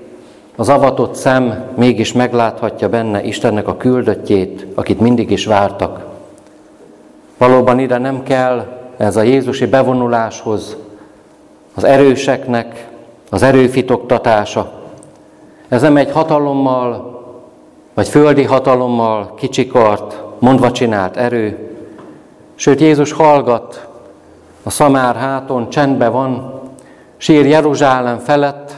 az 0.61 0.69
avatott 0.69 1.15
szem 1.15 1.65
mégis 1.77 2.13
megláthatja 2.13 2.89
benne 2.89 3.23
Istennek 3.23 3.69
a 3.69 3.77
küldöttjét, 3.77 4.67
akit 4.75 5.01
mindig 5.01 5.31
is 5.31 5.47
vártak. 5.47 6.05
Valóban 7.39 7.79
ide 7.79 7.99
nem 7.99 8.23
kell 8.23 8.67
ez 8.97 9.17
a 9.17 9.23
Jézusi 9.23 9.67
bevonuláshoz 9.67 10.77
az 11.75 11.85
erőseknek 11.85 12.89
az 13.31 13.43
erőfitoktatása. 13.43 14.73
Ez 15.69 15.83
nem 15.83 15.97
egy 15.97 16.11
hatalommal, 16.11 17.23
vagy 17.95 18.09
földi 18.09 18.45
hatalommal 18.45 19.35
kicsikart, 19.35 20.23
mondva 20.39 20.71
csinált 20.71 21.17
erő, 21.17 21.77
sőt 22.55 22.81
Jézus 22.81 23.13
hallgat, 23.13 23.89
a 24.63 24.71
szamár 24.71 25.17
háton 25.17 25.71
csendbe 25.71 26.09
van, 26.09 26.61
sír 27.17 27.47
Jeruzsálem 27.47 28.19
felett, 28.19 28.75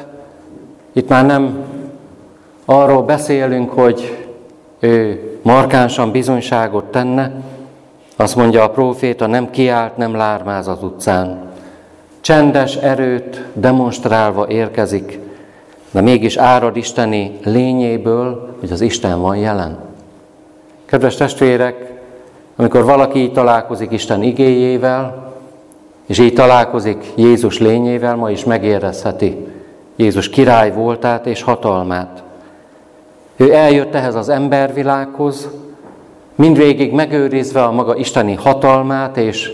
itt 0.93 1.09
már 1.09 1.27
nem 1.27 1.65
arról 2.65 3.03
beszélünk, 3.03 3.71
hogy 3.71 4.27
ő 4.81 5.21
markánsan 5.43 6.11
bizonyságot 6.11 6.85
tenne, 6.85 7.33
azt 8.17 8.37
mondja 8.37 8.63
a 8.63 8.71
próféta, 8.71 9.27
nem 9.27 9.51
kiált, 9.51 9.97
nem 9.97 10.15
lármáz 10.15 10.69
az 10.69 10.83
utcán. 10.83 11.51
Csendes 12.21 12.77
erőt 12.77 13.45
demonstrálva 13.53 14.49
érkezik, 14.49 15.19
de 15.91 16.01
mégis 16.01 16.37
árad 16.37 16.77
Isteni 16.77 17.39
lényéből, 17.45 18.57
hogy 18.61 18.73
az 18.73 18.81
Isten 18.81 19.21
van 19.21 19.37
jelen. 19.37 19.79
Kedves 20.85 21.15
testvérek, 21.15 21.93
amikor 22.57 22.85
valaki 22.85 23.19
így 23.19 23.33
találkozik 23.33 23.91
Isten 23.91 24.23
igéjével, 24.23 25.33
és 26.07 26.19
így 26.19 26.35
találkozik 26.35 27.05
Jézus 27.15 27.59
lényével, 27.59 28.17
ma 28.17 28.31
is 28.31 28.45
megérezheti 28.45 29.47
Jézus 29.97 30.29
király 30.29 30.73
voltát 30.73 31.27
és 31.27 31.43
hatalmát. 31.43 32.23
Ő 33.37 33.53
eljött 33.55 33.95
ehhez 33.95 34.15
az 34.15 34.29
embervilághoz, 34.29 35.49
mindvégig 36.35 36.93
megőrizve 36.93 37.63
a 37.63 37.73
maga 37.73 37.97
isteni 37.97 38.35
hatalmát, 38.35 39.17
és 39.17 39.51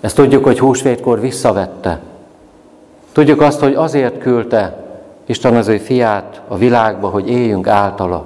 ezt 0.00 0.16
tudjuk, 0.16 0.44
hogy 0.44 0.58
húsvétkor 0.58 1.20
visszavette. 1.20 2.00
Tudjuk 3.12 3.40
azt, 3.40 3.60
hogy 3.60 3.74
azért 3.74 4.18
küldte 4.18 4.84
Isten 5.26 5.56
az 5.56 5.68
ő 5.68 5.76
fiát 5.76 6.40
a 6.48 6.56
világba, 6.56 7.08
hogy 7.08 7.30
éljünk 7.30 7.66
általa, 7.66 8.24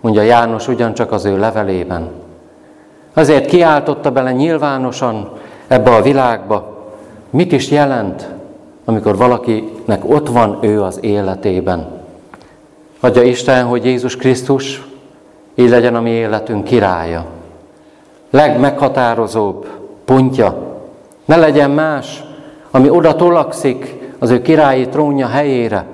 mondja 0.00 0.22
János 0.22 0.68
ugyancsak 0.68 1.12
az 1.12 1.24
ő 1.24 1.38
levelében. 1.38 2.10
Azért 3.14 3.46
kiáltotta 3.46 4.10
bele 4.10 4.32
nyilvánosan 4.32 5.30
ebbe 5.66 5.94
a 5.94 6.02
világba, 6.02 6.88
mit 7.30 7.52
is 7.52 7.70
jelent, 7.70 8.28
amikor 8.84 9.16
valakinek 9.16 10.02
ott 10.08 10.28
van 10.28 10.58
ő 10.60 10.82
az 10.82 10.98
életében. 11.00 11.99
Adja 13.00 13.22
Isten, 13.22 13.66
hogy 13.66 13.84
Jézus 13.84 14.16
Krisztus 14.16 14.82
így 15.54 15.68
legyen 15.68 15.94
a 15.94 16.00
mi 16.00 16.10
életünk 16.10 16.64
királya. 16.64 17.26
Legmeghatározóbb 18.30 19.66
pontja. 20.04 20.78
Ne 21.24 21.36
legyen 21.36 21.70
más, 21.70 22.24
ami 22.70 22.90
oda 22.90 23.16
tolakszik 23.16 23.98
az 24.18 24.30
ő 24.30 24.42
királyi 24.42 24.88
trónja 24.88 25.26
helyére, 25.26 25.86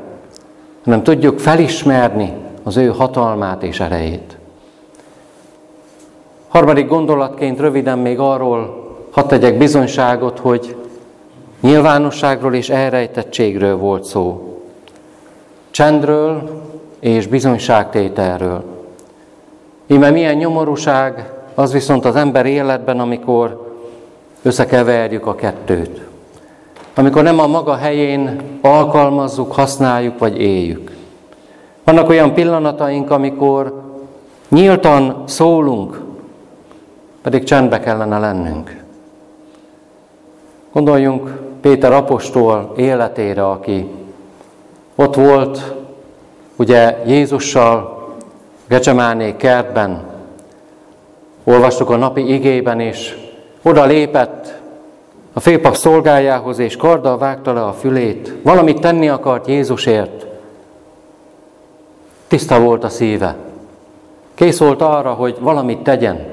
hanem 0.84 1.02
tudjuk 1.02 1.38
felismerni 1.38 2.32
az 2.62 2.76
ő 2.76 2.86
hatalmát 2.88 3.62
és 3.62 3.80
erejét. 3.80 4.36
Harmadik 6.48 6.88
gondolatként 6.88 7.60
röviden 7.60 7.98
még 7.98 8.18
arról 8.18 8.84
hadd 9.10 9.28
tegyek 9.28 9.58
bizonyságot, 9.58 10.38
hogy 10.38 10.76
nyilvánosságról 11.60 12.54
és 12.54 12.68
elrejtettségről 12.68 13.76
volt 13.76 14.04
szó. 14.04 14.56
Csendről 15.70 16.50
és 17.00 17.26
bizonyságtételről. 17.26 18.64
Íme 19.86 20.10
milyen 20.10 20.36
nyomorúság 20.36 21.32
az 21.54 21.72
viszont 21.72 22.04
az 22.04 22.16
ember 22.16 22.46
életben, 22.46 23.00
amikor 23.00 23.74
összekeverjük 24.42 25.26
a 25.26 25.34
kettőt. 25.34 26.00
Amikor 26.94 27.22
nem 27.22 27.38
a 27.38 27.46
maga 27.46 27.76
helyén 27.76 28.40
alkalmazzuk, 28.60 29.52
használjuk 29.52 30.18
vagy 30.18 30.40
éljük. 30.40 30.96
Vannak 31.84 32.08
olyan 32.08 32.34
pillanataink, 32.34 33.10
amikor 33.10 33.82
nyíltan 34.48 35.22
szólunk, 35.24 36.00
pedig 37.22 37.44
csendbe 37.44 37.80
kellene 37.80 38.18
lennünk. 38.18 38.84
Gondoljunk 40.72 41.40
Péter 41.60 41.92
apostol 41.92 42.72
életére, 42.76 43.48
aki 43.48 43.90
ott 44.94 45.14
volt, 45.14 45.75
ugye 46.56 47.02
Jézussal 47.06 47.96
Gecsemáné 48.68 49.36
kertben, 49.36 50.02
olvastuk 51.44 51.90
a 51.90 51.96
napi 51.96 52.32
igében, 52.34 52.80
és 52.80 53.16
oda 53.62 53.84
lépett 53.84 54.54
a 55.32 55.40
félpap 55.40 55.74
szolgájához, 55.74 56.58
és 56.58 56.76
karddal 56.76 57.18
vágta 57.18 57.52
le 57.52 57.64
a 57.64 57.72
fülét. 57.72 58.32
Valamit 58.42 58.80
tenni 58.80 59.08
akart 59.08 59.46
Jézusért. 59.46 60.26
Tiszta 62.26 62.60
volt 62.60 62.84
a 62.84 62.88
szíve. 62.88 63.36
Kész 64.34 64.58
volt 64.58 64.82
arra, 64.82 65.12
hogy 65.12 65.36
valamit 65.40 65.78
tegyen, 65.78 66.26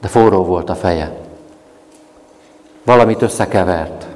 de 0.00 0.08
forró 0.08 0.44
volt 0.44 0.70
a 0.70 0.74
feje. 0.74 1.16
Valamit 2.84 3.22
összekevert. 3.22 4.06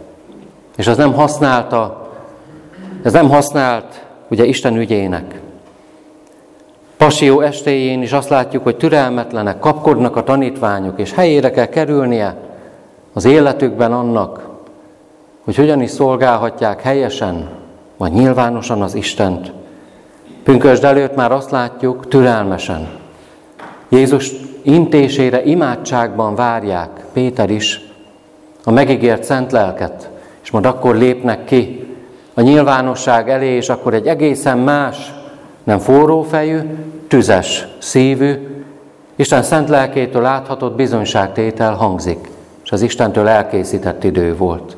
És 0.77 0.87
az 0.87 0.97
nem 0.97 1.15
használta, 1.15 2.11
ez 3.03 3.13
nem 3.13 3.29
használt 3.29 4.05
ugye 4.29 4.45
Isten 4.45 4.77
ügyének. 4.77 5.41
Pasió 7.03 7.41
estéjén 7.41 8.03
is 8.03 8.13
azt 8.13 8.29
látjuk, 8.29 8.63
hogy 8.63 8.77
türelmetlenek, 8.77 9.59
kapkodnak 9.59 10.17
a 10.17 10.23
tanítványok, 10.23 11.01
és 11.01 11.13
helyére 11.13 11.51
kell 11.51 11.67
kerülnie 11.67 12.37
az 13.13 13.25
életükben 13.25 13.93
annak, 13.93 14.49
hogy 15.45 15.57
hogyan 15.57 15.81
is 15.81 15.91
szolgálhatják 15.91 16.83
helyesen, 16.83 17.49
vagy 17.97 18.13
nyilvánosan 18.13 18.83
az 18.83 18.95
Istent. 18.95 19.53
Pünkösd 20.43 20.85
előtt 20.85 21.15
már 21.15 21.33
azt 21.33 21.51
látjuk, 21.51 22.09
türelmesen. 22.09 22.89
Jézus 23.89 24.31
intésére 24.63 25.45
imádságban 25.45 26.35
várják, 26.35 26.91
Péter 27.13 27.51
is, 27.51 27.81
a 28.65 28.71
megígért 28.71 29.25
szent 29.25 29.53
lelket, 29.53 30.11
és 30.43 30.51
majd 30.51 30.65
akkor 30.65 30.97
lépnek 30.97 31.45
ki 31.45 31.87
a 32.35 32.41
nyilvánosság 32.41 33.31
elé, 33.31 33.57
és 33.57 33.69
akkor 33.69 33.95
egy 33.95 34.07
egészen 34.07 34.59
más, 34.59 35.13
nem 35.65 35.79
forró 35.79 36.23
fejű, 36.23 36.61
tüzes 37.09 37.67
szívű, 37.79 38.53
Isten 39.17 39.43
szent 39.43 39.69
lelkétől 39.69 40.23
láthatott 40.23 40.75
bizonyságtétel 40.75 41.75
hangzik, 41.75 42.31
és 42.65 42.73
az 42.73 42.83
Istentől 42.83 43.29
elkészített 43.29 44.05
idő 44.05 44.37
volt. 44.37 44.77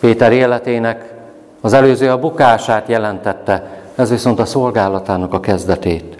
Péter 0.00 0.32
életének 0.32 1.14
az 1.60 1.72
előző 1.72 2.10
a 2.10 2.18
bukását 2.18 2.88
jelentette, 2.88 3.82
ez 3.94 4.10
viszont 4.10 4.38
a 4.38 4.44
szolgálatának 4.44 5.32
a 5.32 5.40
kezdetét. 5.40 6.16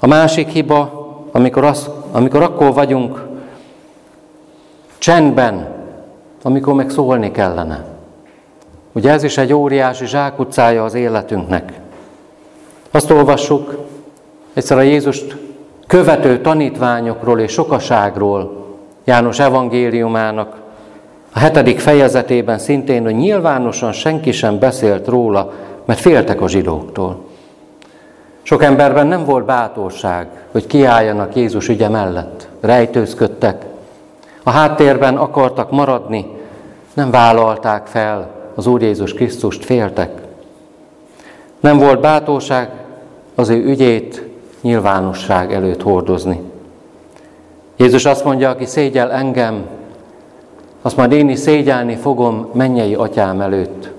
A 0.00 0.06
másik 0.06 0.48
hiba, 0.48 1.08
amikor, 1.32 1.64
az, 1.64 1.90
amikor 2.12 2.42
akkor 2.42 2.72
vagyunk 2.72 3.22
csendben, 4.98 5.74
amikor 6.42 6.74
meg 6.74 6.90
szólni 6.90 7.30
kellene. 7.30 7.91
Ugye 8.92 9.10
ez 9.10 9.22
is 9.22 9.38
egy 9.38 9.52
óriási 9.52 10.06
zsákutcája 10.06 10.84
az 10.84 10.94
életünknek. 10.94 11.72
Azt 12.90 13.10
olvassuk 13.10 13.78
egyszer 14.54 14.78
a 14.78 14.82
Jézust 14.82 15.36
követő 15.86 16.40
tanítványokról 16.40 17.40
és 17.40 17.52
sokaságról 17.52 18.60
János 19.04 19.38
evangéliumának 19.38 20.56
a 21.32 21.38
hetedik 21.38 21.78
fejezetében 21.78 22.58
szintén, 22.58 23.02
hogy 23.02 23.14
nyilvánosan 23.14 23.92
senki 23.92 24.32
sem 24.32 24.58
beszélt 24.58 25.06
róla, 25.06 25.52
mert 25.84 26.00
féltek 26.00 26.40
a 26.40 26.48
zsidóktól. 26.48 27.24
Sok 28.42 28.62
emberben 28.62 29.06
nem 29.06 29.24
volt 29.24 29.44
bátorság, 29.44 30.28
hogy 30.50 30.66
kiálljanak 30.66 31.36
Jézus 31.36 31.68
ügye 31.68 31.88
mellett. 31.88 32.48
Rejtőzködtek. 32.60 33.64
A 34.42 34.50
háttérben 34.50 35.16
akartak 35.16 35.70
maradni, 35.70 36.26
nem 36.94 37.10
vállalták 37.10 37.86
fel 37.86 38.41
az 38.54 38.66
Úr 38.66 38.82
Jézus 38.82 39.14
Krisztust, 39.14 39.64
féltek. 39.64 40.10
Nem 41.60 41.78
volt 41.78 42.00
bátorság 42.00 42.70
az 43.34 43.48
ő 43.48 43.64
ügyét 43.64 44.22
nyilvánosság 44.60 45.52
előtt 45.52 45.82
hordozni. 45.82 46.40
Jézus 47.76 48.04
azt 48.04 48.24
mondja, 48.24 48.50
aki 48.50 48.64
szégyel 48.64 49.12
engem, 49.12 49.66
azt 50.82 50.96
majd 50.96 51.12
én 51.12 51.28
is 51.28 51.38
szégyelni 51.38 51.96
fogom 51.96 52.48
mennyei 52.52 52.94
atyám 52.94 53.40
előtt. 53.40 53.90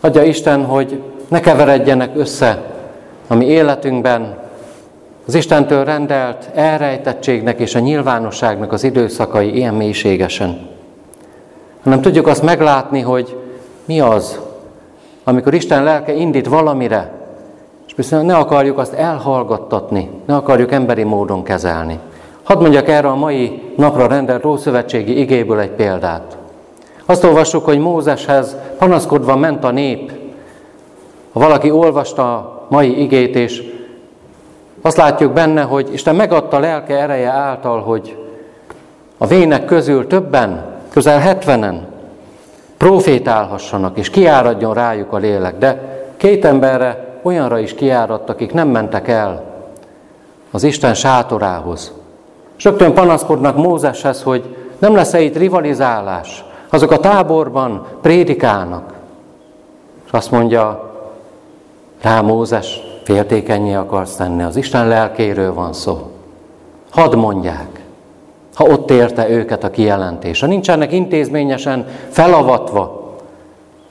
Adja 0.00 0.22
Isten, 0.22 0.64
hogy 0.64 1.02
ne 1.28 1.40
keveredjenek 1.40 2.10
össze 2.16 2.62
a 3.26 3.34
mi 3.34 3.44
életünkben 3.44 4.38
az 5.26 5.34
Istentől 5.34 5.84
rendelt 5.84 6.50
elrejtettségnek 6.54 7.58
és 7.60 7.74
a 7.74 7.78
nyilvánosságnak 7.78 8.72
az 8.72 8.84
időszakai 8.84 9.56
ilyen 9.56 9.74
mélységesen. 9.74 10.68
Hanem 11.82 12.00
tudjuk 12.00 12.26
azt 12.26 12.42
meglátni, 12.42 13.00
hogy 13.00 13.36
mi 13.84 14.00
az, 14.00 14.40
amikor 15.24 15.54
Isten 15.54 15.82
lelke 15.82 16.14
indít 16.14 16.48
valamire, 16.48 17.12
és 17.86 17.94
viszont 17.96 18.26
ne 18.26 18.36
akarjuk 18.36 18.78
azt 18.78 18.92
elhallgattatni, 18.92 20.10
ne 20.26 20.34
akarjuk 20.34 20.72
emberi 20.72 21.02
módon 21.02 21.42
kezelni. 21.42 21.98
Hadd 22.42 22.60
mondjak 22.60 22.88
erre 22.88 23.08
a 23.08 23.14
mai 23.14 23.62
napra 23.76 24.06
rendelt 24.06 24.44
Ószövetségi 24.44 25.20
igéből 25.20 25.58
egy 25.58 25.70
példát. 25.70 26.36
Azt 27.06 27.24
olvassuk, 27.24 27.64
hogy 27.64 27.78
Mózeshez 27.78 28.56
panaszkodva 28.78 29.36
ment 29.36 29.64
a 29.64 29.70
nép. 29.70 30.12
Ha 31.32 31.40
valaki 31.40 31.70
olvasta 31.70 32.34
a 32.34 32.66
mai 32.68 33.02
igét, 33.02 33.36
és 33.36 33.62
azt 34.82 34.96
látjuk 34.96 35.32
benne, 35.32 35.62
hogy 35.62 35.92
Isten 35.92 36.14
megadta 36.14 36.58
lelke 36.58 36.98
ereje 36.98 37.28
által, 37.28 37.80
hogy 37.80 38.16
a 39.18 39.26
vének 39.26 39.64
közül 39.64 40.06
többen, 40.06 40.64
közel 40.90 41.18
hetvenen 41.18 41.93
profétálhassanak, 42.76 43.98
és 43.98 44.10
kiáradjon 44.10 44.74
rájuk 44.74 45.12
a 45.12 45.16
lélek. 45.16 45.58
De 45.58 45.98
két 46.16 46.44
emberre 46.44 47.18
olyanra 47.22 47.58
is 47.58 47.74
kiáradt, 47.74 48.28
akik 48.28 48.52
nem 48.52 48.68
mentek 48.68 49.08
el 49.08 49.42
az 50.50 50.62
Isten 50.62 50.94
sátorához. 50.94 51.92
És 52.56 52.64
rögtön 52.64 52.94
panaszkodnak 52.94 53.56
Mózeshez, 53.56 54.22
hogy 54.22 54.56
nem 54.78 54.94
lesz-e 54.94 55.20
itt 55.20 55.36
rivalizálás. 55.36 56.44
Azok 56.68 56.90
a 56.90 56.98
táborban 57.00 57.86
prédikálnak. 58.02 58.92
És 60.06 60.10
azt 60.10 60.30
mondja 60.30 60.92
rá 62.02 62.20
Mózes, 62.20 62.80
féltékenyé 63.04 63.74
akarsz 63.74 64.16
tenni, 64.16 64.42
az 64.42 64.56
Isten 64.56 64.88
lelkéről 64.88 65.54
van 65.54 65.72
szó. 65.72 66.10
Hadd 66.90 67.16
mondják, 67.16 67.83
ha 68.54 68.64
ott 68.64 68.90
érte 68.90 69.28
őket 69.28 69.64
a 69.64 69.70
kijelentés. 69.70 70.40
Ha 70.40 70.46
nincsenek 70.46 70.92
intézményesen 70.92 71.86
felavatva, 72.08 73.14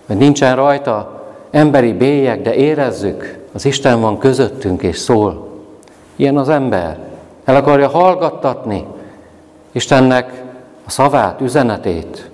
vagy 0.05 0.17
nincsen 0.17 0.55
rajta 0.55 1.23
emberi 1.51 1.93
bélyek, 1.93 2.41
de 2.41 2.53
érezzük, 2.53 3.39
az 3.53 3.65
Isten 3.65 4.01
van 4.01 4.17
közöttünk 4.17 4.83
és 4.83 4.97
szól. 4.97 5.47
Ilyen 6.15 6.37
az 6.37 6.49
ember. 6.49 6.97
El 7.45 7.55
akarja 7.55 7.87
hallgattatni 7.87 8.85
Istennek 9.71 10.43
a 10.85 10.89
szavát, 10.89 11.41
üzenetét, 11.41 12.31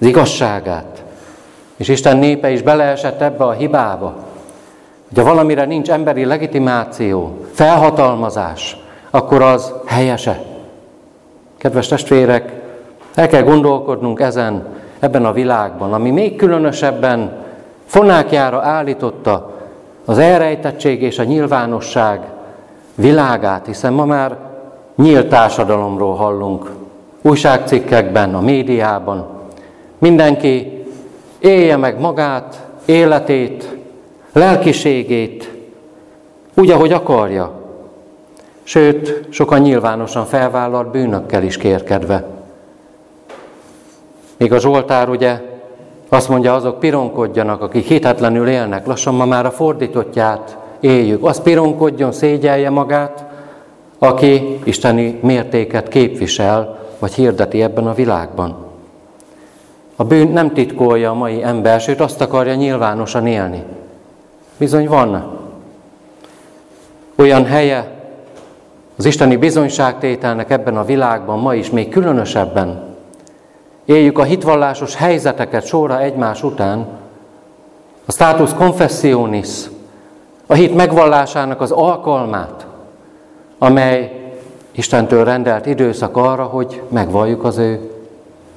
az 0.00 0.06
igazságát. 0.06 1.02
És 1.76 1.88
Isten 1.88 2.16
népe 2.16 2.50
is 2.50 2.62
beleesett 2.62 3.20
ebbe 3.20 3.44
a 3.44 3.52
hibába, 3.52 4.14
hogy 5.08 5.18
ha 5.18 5.24
valamire 5.24 5.64
nincs 5.64 5.90
emberi 5.90 6.24
legitimáció, 6.24 7.38
felhatalmazás, 7.52 8.76
akkor 9.10 9.42
az 9.42 9.72
helyese. 9.86 10.53
Kedves 11.64 11.88
testvérek, 11.88 12.52
el 13.14 13.28
kell 13.28 13.42
gondolkodnunk 13.42 14.20
ezen, 14.20 14.66
ebben 14.98 15.24
a 15.24 15.32
világban, 15.32 15.92
ami 15.92 16.10
még 16.10 16.36
különösebben 16.36 17.32
fonákjára 17.86 18.62
állította 18.62 19.52
az 20.04 20.18
elrejtettség 20.18 21.02
és 21.02 21.18
a 21.18 21.24
nyilvánosság 21.24 22.20
világát, 22.94 23.66
hiszen 23.66 23.92
ma 23.92 24.04
már 24.04 24.36
nyílt 24.96 25.28
társadalomról 25.28 26.14
hallunk, 26.14 26.70
újságcikkekben, 27.22 28.34
a 28.34 28.40
médiában. 28.40 29.26
Mindenki 29.98 30.84
élje 31.38 31.76
meg 31.76 32.00
magát, 32.00 32.66
életét, 32.84 33.76
lelkiségét, 34.32 35.50
úgy, 36.54 36.70
ahogy 36.70 36.92
akarja. 36.92 37.63
Sőt, 38.64 39.26
sokan 39.28 39.60
nyilvánosan 39.60 40.24
felvállalt 40.24 40.90
bűnökkel 40.90 41.42
is 41.42 41.56
kérkedve. 41.56 42.24
Még 44.36 44.52
a 44.52 44.58
Zsoltár 44.58 45.08
ugye 45.08 45.40
azt 46.08 46.28
mondja, 46.28 46.54
azok 46.54 46.78
pironkodjanak, 46.78 47.62
akik 47.62 47.86
hitetlenül 47.86 48.48
élnek. 48.48 48.86
Lassan 48.86 49.14
ma 49.14 49.24
már 49.24 49.46
a 49.46 49.50
fordítottját 49.50 50.56
éljük. 50.80 51.24
Az 51.24 51.40
pironkodjon, 51.40 52.12
szégyelje 52.12 52.70
magát, 52.70 53.24
aki 53.98 54.58
isteni 54.64 55.18
mértéket 55.22 55.88
képvisel, 55.88 56.78
vagy 56.98 57.12
hirdeti 57.12 57.62
ebben 57.62 57.86
a 57.86 57.94
világban. 57.94 58.56
A 59.96 60.04
bűn 60.04 60.28
nem 60.28 60.52
titkolja 60.52 61.10
a 61.10 61.14
mai 61.14 61.42
ember, 61.42 61.80
sőt 61.80 62.00
azt 62.00 62.20
akarja 62.20 62.54
nyilvánosan 62.54 63.26
élni. 63.26 63.62
Bizony 64.56 64.88
van 64.88 65.38
olyan 67.16 67.44
helye 67.44 67.93
az 68.96 69.04
isteni 69.04 69.36
bizonyságtételnek 69.36 70.50
ebben 70.50 70.76
a 70.76 70.84
világban 70.84 71.38
ma 71.38 71.54
is, 71.54 71.70
még 71.70 71.88
különösebben, 71.88 72.82
éljük 73.84 74.18
a 74.18 74.22
hitvallásos 74.22 74.94
helyzeteket 74.94 75.66
sorra 75.66 76.00
egymás 76.00 76.42
után, 76.42 76.86
a 78.04 78.12
status 78.12 78.54
confessionis, 78.54 79.48
a 80.46 80.54
hit 80.54 80.74
megvallásának 80.74 81.60
az 81.60 81.70
alkalmát, 81.70 82.66
amely 83.58 84.24
Istentől 84.76 85.24
rendelt 85.24 85.66
időszak 85.66 86.16
arra, 86.16 86.44
hogy 86.44 86.82
megvalljuk 86.88 87.44
az 87.44 87.58
ő 87.58 87.90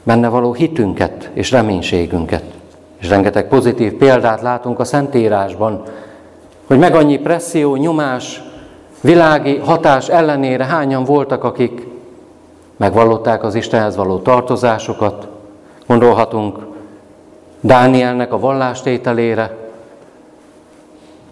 benne 0.04 0.28
való 0.28 0.54
hitünket 0.54 1.30
és 1.34 1.52
reménységünket. 1.52 2.44
És 3.00 3.10
rengeteg 3.10 3.48
pozitív 3.48 3.94
példát 3.94 4.42
látunk 4.42 4.80
a 4.80 4.84
Szentírásban, 4.84 5.84
hogy 6.68 6.78
meg 6.78 6.96
annyi 6.96 7.18
presszió, 7.18 7.76
nyomás, 7.76 8.44
világi 9.02 9.58
hatás 9.58 10.10
ellenére 10.10 10.66
hányan 10.66 11.04
voltak, 11.04 11.44
akik 11.44 11.88
megvallották 12.78 13.44
az 13.44 13.56
Istenhez 13.56 13.96
való 13.96 14.18
tartozásokat. 14.18 15.28
Gondolhatunk 15.88 16.58
Dánielnek 17.60 18.34
a 18.34 18.40
vallástételére, 18.40 19.58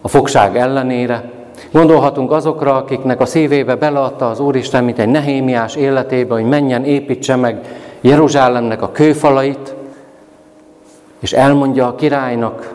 a 0.01 0.07
fogság 0.07 0.57
ellenére. 0.57 1.31
Gondolhatunk 1.71 2.31
azokra, 2.31 2.75
akiknek 2.75 3.21
a 3.21 3.25
szívébe 3.25 3.75
beleadta 3.75 4.29
az 4.29 4.39
Úristen, 4.39 4.83
mint 4.83 4.99
egy 4.99 5.07
nehémiás 5.07 5.75
életébe, 5.75 6.33
hogy 6.33 6.45
menjen, 6.45 6.83
építse 6.83 7.35
meg 7.35 7.79
Jeruzsálemnek 8.01 8.81
a 8.81 8.91
kőfalait, 8.91 9.73
és 11.19 11.33
elmondja 11.33 11.87
a 11.87 11.95
királynak, 11.95 12.74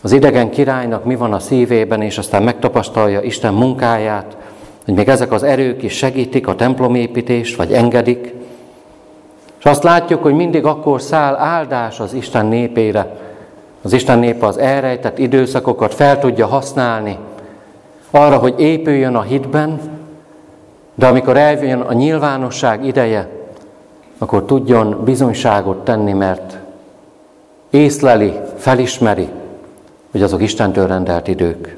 az 0.00 0.12
idegen 0.12 0.50
királynak 0.50 1.04
mi 1.04 1.16
van 1.16 1.32
a 1.32 1.38
szívében, 1.38 2.02
és 2.02 2.18
aztán 2.18 2.42
megtapasztalja 2.42 3.20
Isten 3.20 3.54
munkáját, 3.54 4.36
hogy 4.84 4.94
még 4.94 5.08
ezek 5.08 5.32
az 5.32 5.42
erők 5.42 5.82
is 5.82 5.92
segítik 5.92 6.46
a 6.46 6.54
templomépítést, 6.54 7.56
vagy 7.56 7.72
engedik. 7.72 8.34
És 9.58 9.64
azt 9.64 9.82
látjuk, 9.82 10.22
hogy 10.22 10.34
mindig 10.34 10.64
akkor 10.64 11.00
száll 11.00 11.36
áldás 11.36 12.00
az 12.00 12.12
Isten 12.12 12.46
népére. 12.46 13.16
Az 13.82 13.92
Isten 13.92 14.18
népe 14.18 14.46
az 14.46 14.58
elrejtett 14.58 15.18
időszakokat 15.18 15.94
fel 15.94 16.18
tudja 16.18 16.46
használni 16.46 17.18
arra, 18.10 18.36
hogy 18.36 18.54
épüljön 18.60 19.14
a 19.14 19.22
hitben, 19.22 19.80
de 20.94 21.06
amikor 21.06 21.36
eljön 21.36 21.80
a 21.80 21.92
nyilvánosság 21.92 22.84
ideje, 22.84 23.28
akkor 24.18 24.44
tudjon 24.44 25.00
bizonyságot 25.04 25.84
tenni, 25.84 26.12
mert 26.12 26.58
észleli, 27.70 28.32
felismeri, 28.56 29.28
hogy 30.18 30.26
azok 30.26 30.42
Istentől 30.42 30.86
rendelt 30.86 31.28
idők. 31.28 31.76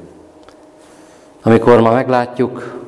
Amikor 1.43 1.81
ma 1.81 1.91
meglátjuk 1.91 2.81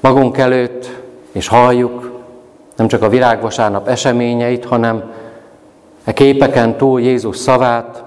magunk 0.00 0.38
előtt, 0.38 1.02
és 1.32 1.48
halljuk 1.48 2.20
nem 2.76 2.88
csak 2.88 3.02
a 3.02 3.08
virágvasárnap 3.08 3.88
eseményeit, 3.88 4.64
hanem 4.64 5.02
e 6.04 6.12
képeken 6.12 6.76
túl 6.76 7.00
Jézus 7.00 7.36
szavát, 7.36 8.02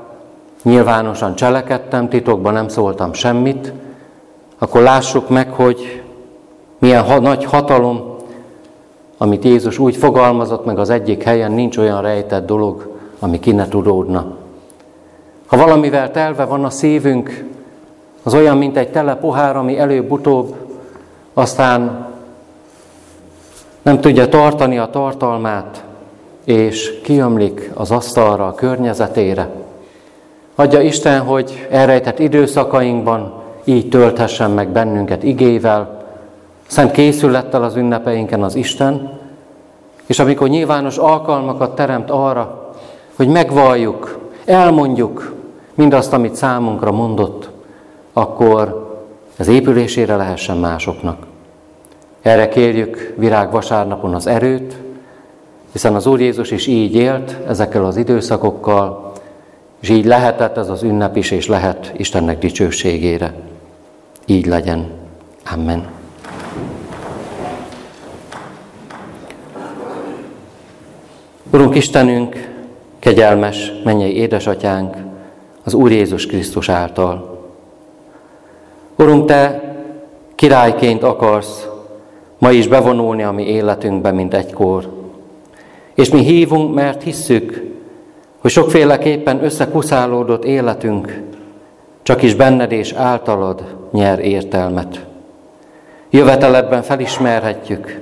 nyilvánosan 0.63 1.36
cselekedtem, 1.36 2.10
titokban 2.10 2.54
nem 2.54 2.67
szóltam 2.67 3.13
semmit, 3.13 3.74
akkor 4.58 4.82
lássuk 4.82 5.30
meg, 5.30 5.52
hogy 5.52 6.02
milyen 6.78 7.04
ha- 7.04 7.19
nagy 7.19 7.46
hatalom, 7.46 8.15
amit 9.17 9.43
Jézus 9.43 9.80
úgy 9.80 9.96
fogalmazott 9.96 10.65
meg 10.65 10.80
az 10.80 10.89
egyik 10.89 11.24
helyen, 11.24 11.52
nincs 11.52 11.78
olyan 11.78 12.02
rejtett 12.02 12.46
dolog, 12.46 12.98
ami 13.19 13.39
ki 13.39 13.52
ne 13.52 13.67
tudódna. 13.67 14.41
Ha 15.53 15.59
valamivel 15.59 16.11
telve 16.11 16.45
van 16.45 16.65
a 16.65 16.69
szívünk, 16.69 17.43
az 18.23 18.33
olyan, 18.33 18.57
mint 18.57 18.77
egy 18.77 18.91
tele 18.91 19.15
pohár, 19.15 19.55
ami 19.55 19.79
előbb-utóbb 19.79 20.55
aztán 21.33 22.07
nem 23.81 24.01
tudja 24.01 24.29
tartani 24.29 24.77
a 24.77 24.89
tartalmát, 24.89 25.83
és 26.43 26.99
kiömlik 27.03 27.71
az 27.73 27.91
asztalra, 27.91 28.47
a 28.47 28.53
környezetére. 28.53 29.49
Adja 30.55 30.81
Isten, 30.81 31.21
hogy 31.21 31.67
elrejtett 31.69 32.19
időszakainkban 32.19 33.41
így 33.63 33.89
tölthessen 33.89 34.51
meg 34.51 34.67
bennünket 34.67 35.23
igével, 35.23 36.03
szent 36.67 36.91
készülettel 36.91 37.63
az 37.63 37.75
ünnepeinken 37.75 38.43
az 38.43 38.55
Isten, 38.55 39.19
és 40.05 40.19
amikor 40.19 40.47
nyilvános 40.47 40.97
alkalmakat 40.97 41.75
teremt 41.75 42.09
arra, 42.09 42.73
hogy 43.15 43.27
megvalljuk, 43.27 44.19
elmondjuk 44.45 45.41
mindazt, 45.73 46.13
amit 46.13 46.36
számunkra 46.36 46.91
mondott, 46.91 47.49
akkor 48.13 48.91
ez 49.36 49.47
épülésére 49.47 50.15
lehessen 50.15 50.57
másoknak. 50.57 51.25
Erre 52.21 52.47
kérjük 52.47 53.13
virág 53.17 53.51
vasárnapon 53.51 54.13
az 54.13 54.27
erőt, 54.27 54.77
hiszen 55.71 55.95
az 55.95 56.05
Úr 56.05 56.21
Jézus 56.21 56.51
is 56.51 56.67
így 56.67 56.95
élt 56.95 57.38
ezekkel 57.47 57.86
az 57.86 57.97
időszakokkal, 57.97 59.12
és 59.79 59.89
így 59.89 60.05
lehetett 60.05 60.57
ez 60.57 60.69
az 60.69 60.83
ünnep 60.83 61.15
is, 61.15 61.31
és 61.31 61.47
lehet 61.47 61.93
Istennek 61.97 62.39
dicsőségére. 62.39 63.33
Így 64.25 64.45
legyen. 64.45 64.88
Amen. 65.53 65.88
Urunk 71.51 71.75
Istenünk, 71.75 72.51
kegyelmes, 72.99 73.71
mennyei 73.83 74.15
édesatyánk, 74.15 74.95
az 75.63 75.73
Úr 75.73 75.91
Jézus 75.91 76.26
Krisztus 76.26 76.69
által. 76.69 77.41
Urunk, 78.95 79.26
Te 79.26 79.76
királyként 80.36 81.04
akarsz 81.04 81.67
ma 82.38 82.52
is 82.52 82.67
bevonulni 82.67 83.23
a 83.23 83.32
mi 83.32 83.43
életünkbe, 83.43 84.12
mint 84.12 84.34
egykor. 84.34 84.89
És 85.93 86.10
mi 86.10 86.19
hívunk, 86.19 86.73
mert 86.73 87.04
hisszük, 87.04 87.71
hogy 88.39 88.52
sokféleképpen 88.52 89.43
összekuszálódott 89.43 90.45
életünk 90.45 91.21
csak 92.04 92.21
is 92.21 92.36
benned 92.36 92.71
és 92.71 92.91
általad 92.91 93.63
nyer 93.91 94.19
értelmet. 94.19 95.06
Jöveteledben 96.10 96.82
felismerhetjük, 96.82 97.99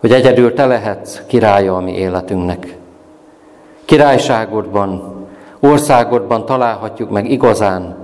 hogy 0.00 0.12
egyedül 0.12 0.54
te 0.54 0.66
lehetsz 0.66 1.20
királya 1.26 1.76
a 1.76 1.80
mi 1.80 1.92
életünknek. 1.92 2.76
Királyságodban, 3.84 5.19
országodban 5.60 6.44
találhatjuk 6.44 7.10
meg 7.10 7.30
igazán 7.30 7.96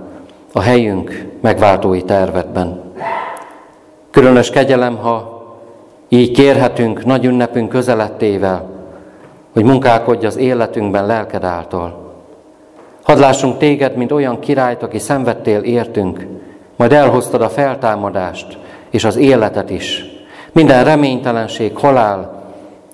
a 0.53 0.61
helyünk 0.61 1.25
megváltói 1.41 2.03
tervedben. 2.03 2.81
Különös 4.11 4.49
kegyelem, 4.49 4.97
ha 4.97 5.41
így 6.09 6.31
kérhetünk 6.31 7.05
nagy 7.05 7.25
ünnepünk 7.25 7.69
közelettével, 7.69 8.69
hogy 9.53 9.63
munkálkodj 9.63 10.25
az 10.25 10.37
életünkben 10.37 11.05
lelked 11.05 11.43
által. 11.43 12.13
Hadd 13.03 13.19
lássunk 13.19 13.57
téged, 13.57 13.95
mint 13.95 14.11
olyan 14.11 14.39
királyt, 14.39 14.83
aki 14.83 14.99
szenvedtél 14.99 15.59
értünk, 15.59 16.27
majd 16.75 16.93
elhoztad 16.93 17.41
a 17.41 17.49
feltámadást 17.49 18.57
és 18.89 19.03
az 19.03 19.15
életet 19.15 19.69
is, 19.69 20.05
minden 20.51 20.83
reménytelenség, 20.83 21.77
halál 21.77 22.43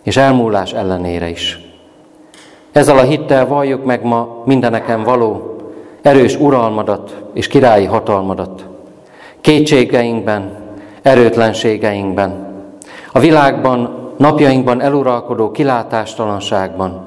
és 0.04 0.17
elmúlás 0.17 0.73
ellenére 0.73 1.30
is. 1.30 1.73
Ezzel 2.74 2.98
a 2.98 3.02
hittel 3.02 3.48
valljuk 3.48 3.86
meg 3.86 4.04
ma 4.04 4.42
mindeneken 4.46 5.04
való 5.04 5.56
erős 6.02 6.40
uralmadat 6.40 7.24
és 7.34 7.48
királyi 7.48 7.86
hatalmadat. 7.86 8.66
Kétségeinkben, 9.42 10.58
erőtlenségeinkben, 11.02 12.54
a 13.12 13.20
világban, 13.20 14.12
napjainkban 14.18 14.82
eluralkodó 14.82 15.52
kilátástalanságban 15.52 17.06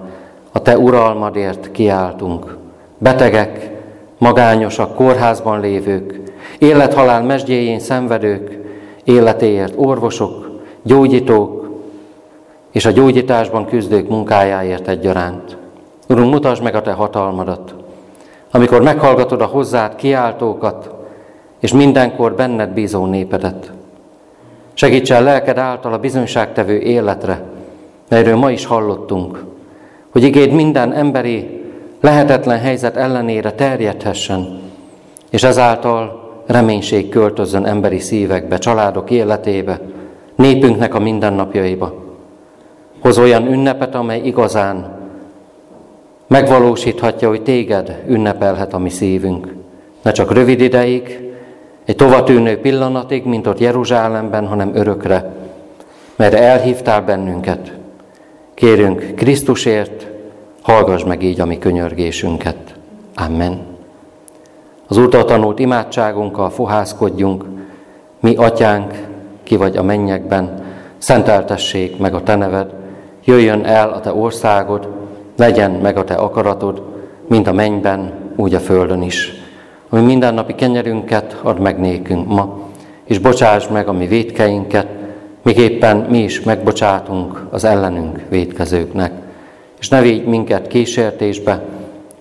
a 0.52 0.62
Te 0.62 0.78
uralmadért 0.78 1.70
kiáltunk. 1.70 2.56
Betegek, 2.98 3.70
magányosak, 4.18 4.94
kórházban 4.94 5.60
lévők, 5.60 6.20
élethalál 6.58 7.22
mesdjéjén 7.22 7.78
szenvedők, 7.78 8.58
életéért 9.04 9.74
orvosok, 9.76 10.50
gyógyítók 10.82 11.65
és 12.70 12.86
a 12.86 12.90
gyógyításban 12.90 13.66
küzdők 13.66 14.08
munkájáért 14.08 14.88
egyaránt. 14.88 15.56
Urunk, 16.08 16.32
mutasd 16.32 16.62
meg 16.62 16.74
a 16.74 16.82
Te 16.82 16.92
hatalmadat, 16.92 17.74
amikor 18.50 18.82
meghallgatod 18.82 19.40
a 19.40 19.46
hozzád 19.46 19.94
kiáltókat, 19.94 20.94
és 21.60 21.72
mindenkor 21.72 22.34
benned 22.34 22.70
bízó 22.70 23.06
népedet. 23.06 23.72
Segíts 24.74 25.12
el 25.12 25.22
lelked 25.22 25.58
által 25.58 25.92
a 25.92 25.98
bizonyságtevő 25.98 26.78
életre, 26.78 27.42
melyről 28.08 28.36
ma 28.36 28.50
is 28.50 28.66
hallottunk, 28.66 29.44
hogy 30.10 30.22
igéd 30.22 30.52
minden 30.52 30.92
emberi 30.92 31.64
lehetetlen 32.00 32.58
helyzet 32.58 32.96
ellenére 32.96 33.52
terjedhessen, 33.52 34.60
és 35.30 35.42
ezáltal 35.42 36.24
reménység 36.46 37.08
költözzön 37.08 37.64
emberi 37.64 37.98
szívekbe, 37.98 38.58
családok 38.58 39.10
életébe, 39.10 39.80
népünknek 40.34 40.94
a 40.94 40.98
mindennapjaiba. 40.98 42.05
Hoz 43.06 43.18
olyan 43.18 43.46
ünnepet, 43.46 43.94
amely 43.94 44.20
igazán 44.24 44.98
megvalósíthatja, 46.26 47.28
hogy 47.28 47.42
téged 47.42 48.02
ünnepelhet 48.06 48.74
a 48.74 48.78
mi 48.78 48.88
szívünk. 48.88 49.54
Ne 50.02 50.10
csak 50.10 50.32
rövid 50.32 50.60
ideig, 50.60 51.30
egy 51.84 51.96
tovatűnő 51.96 52.60
pillanatig, 52.60 53.24
mint 53.24 53.46
ott 53.46 53.58
Jeruzsálemben, 53.58 54.46
hanem 54.46 54.74
örökre, 54.74 55.32
mert 56.16 56.34
elhívtál 56.34 57.02
bennünket. 57.02 57.72
Kérünk 58.54 59.14
Krisztusért, 59.14 60.06
hallgass 60.62 61.04
meg 61.04 61.22
így 61.22 61.40
a 61.40 61.46
mi 61.46 61.58
könyörgésünket. 61.58 62.74
Amen. 63.14 63.60
Az 64.86 64.96
Úrtól 64.96 65.24
tanult 65.24 65.58
imádságunkkal 65.58 66.50
fohászkodjunk, 66.50 67.44
mi 68.20 68.34
atyánk, 68.34 68.92
ki 69.42 69.56
vagy 69.56 69.76
a 69.76 69.82
mennyekben, 69.82 70.64
szenteltessék 70.98 71.98
meg 71.98 72.14
a 72.14 72.22
te 72.22 72.36
neved, 72.36 72.75
jöjjön 73.26 73.64
el 73.64 73.88
a 73.88 74.00
te 74.00 74.14
országod, 74.14 74.88
legyen 75.36 75.70
meg 75.70 75.96
a 75.96 76.04
te 76.04 76.14
akaratod, 76.14 76.82
mint 77.28 77.46
a 77.46 77.52
mennyben, 77.52 78.12
úgy 78.36 78.54
a 78.54 78.60
földön 78.60 79.02
is. 79.02 79.32
Ami 79.88 80.02
mindennapi 80.02 80.54
kenyerünket 80.54 81.36
add 81.42 81.60
meg 81.60 81.78
nékünk 81.78 82.28
ma, 82.28 82.58
és 83.04 83.18
bocsáss 83.18 83.66
meg 83.68 83.88
a 83.88 83.92
mi 83.92 84.06
védkeinket, 84.06 84.86
míg 85.42 85.58
éppen 85.58 85.96
mi 85.96 86.18
is 86.18 86.42
megbocsátunk 86.42 87.46
az 87.50 87.64
ellenünk 87.64 88.20
védkezőknek. 88.28 89.12
És 89.78 89.88
ne 89.88 90.00
védj 90.00 90.28
minket 90.28 90.66
kísértésbe, 90.66 91.62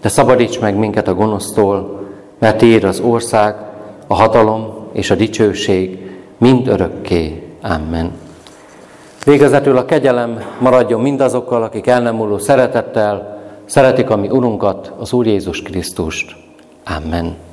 de 0.01 0.09
szabadíts 0.09 0.59
meg 0.59 0.75
minket 0.75 1.07
a 1.07 1.13
gonosztól, 1.13 2.03
mert 2.39 2.57
Tiéd 2.57 2.83
az 2.83 2.99
ország, 2.99 3.55
a 4.07 4.13
hatalom 4.13 4.73
és 4.93 5.11
a 5.11 5.15
dicsőség 5.15 5.99
mind 6.37 6.67
örökké. 6.67 7.43
Amen. 7.61 8.24
Végezetül 9.25 9.77
a 9.77 9.85
kegyelem 9.85 10.43
maradjon 10.59 11.01
mindazokkal, 11.01 11.63
akik 11.63 11.87
el 11.87 12.01
nem 12.01 12.15
múló 12.15 12.37
szeretettel 12.37 13.43
szeretik 13.65 14.09
a 14.09 14.15
mi 14.15 14.29
Urunkat, 14.29 14.91
az 14.97 15.13
Úr 15.13 15.25
Jézus 15.25 15.61
Krisztust. 15.61 16.35
Amen. 16.83 17.44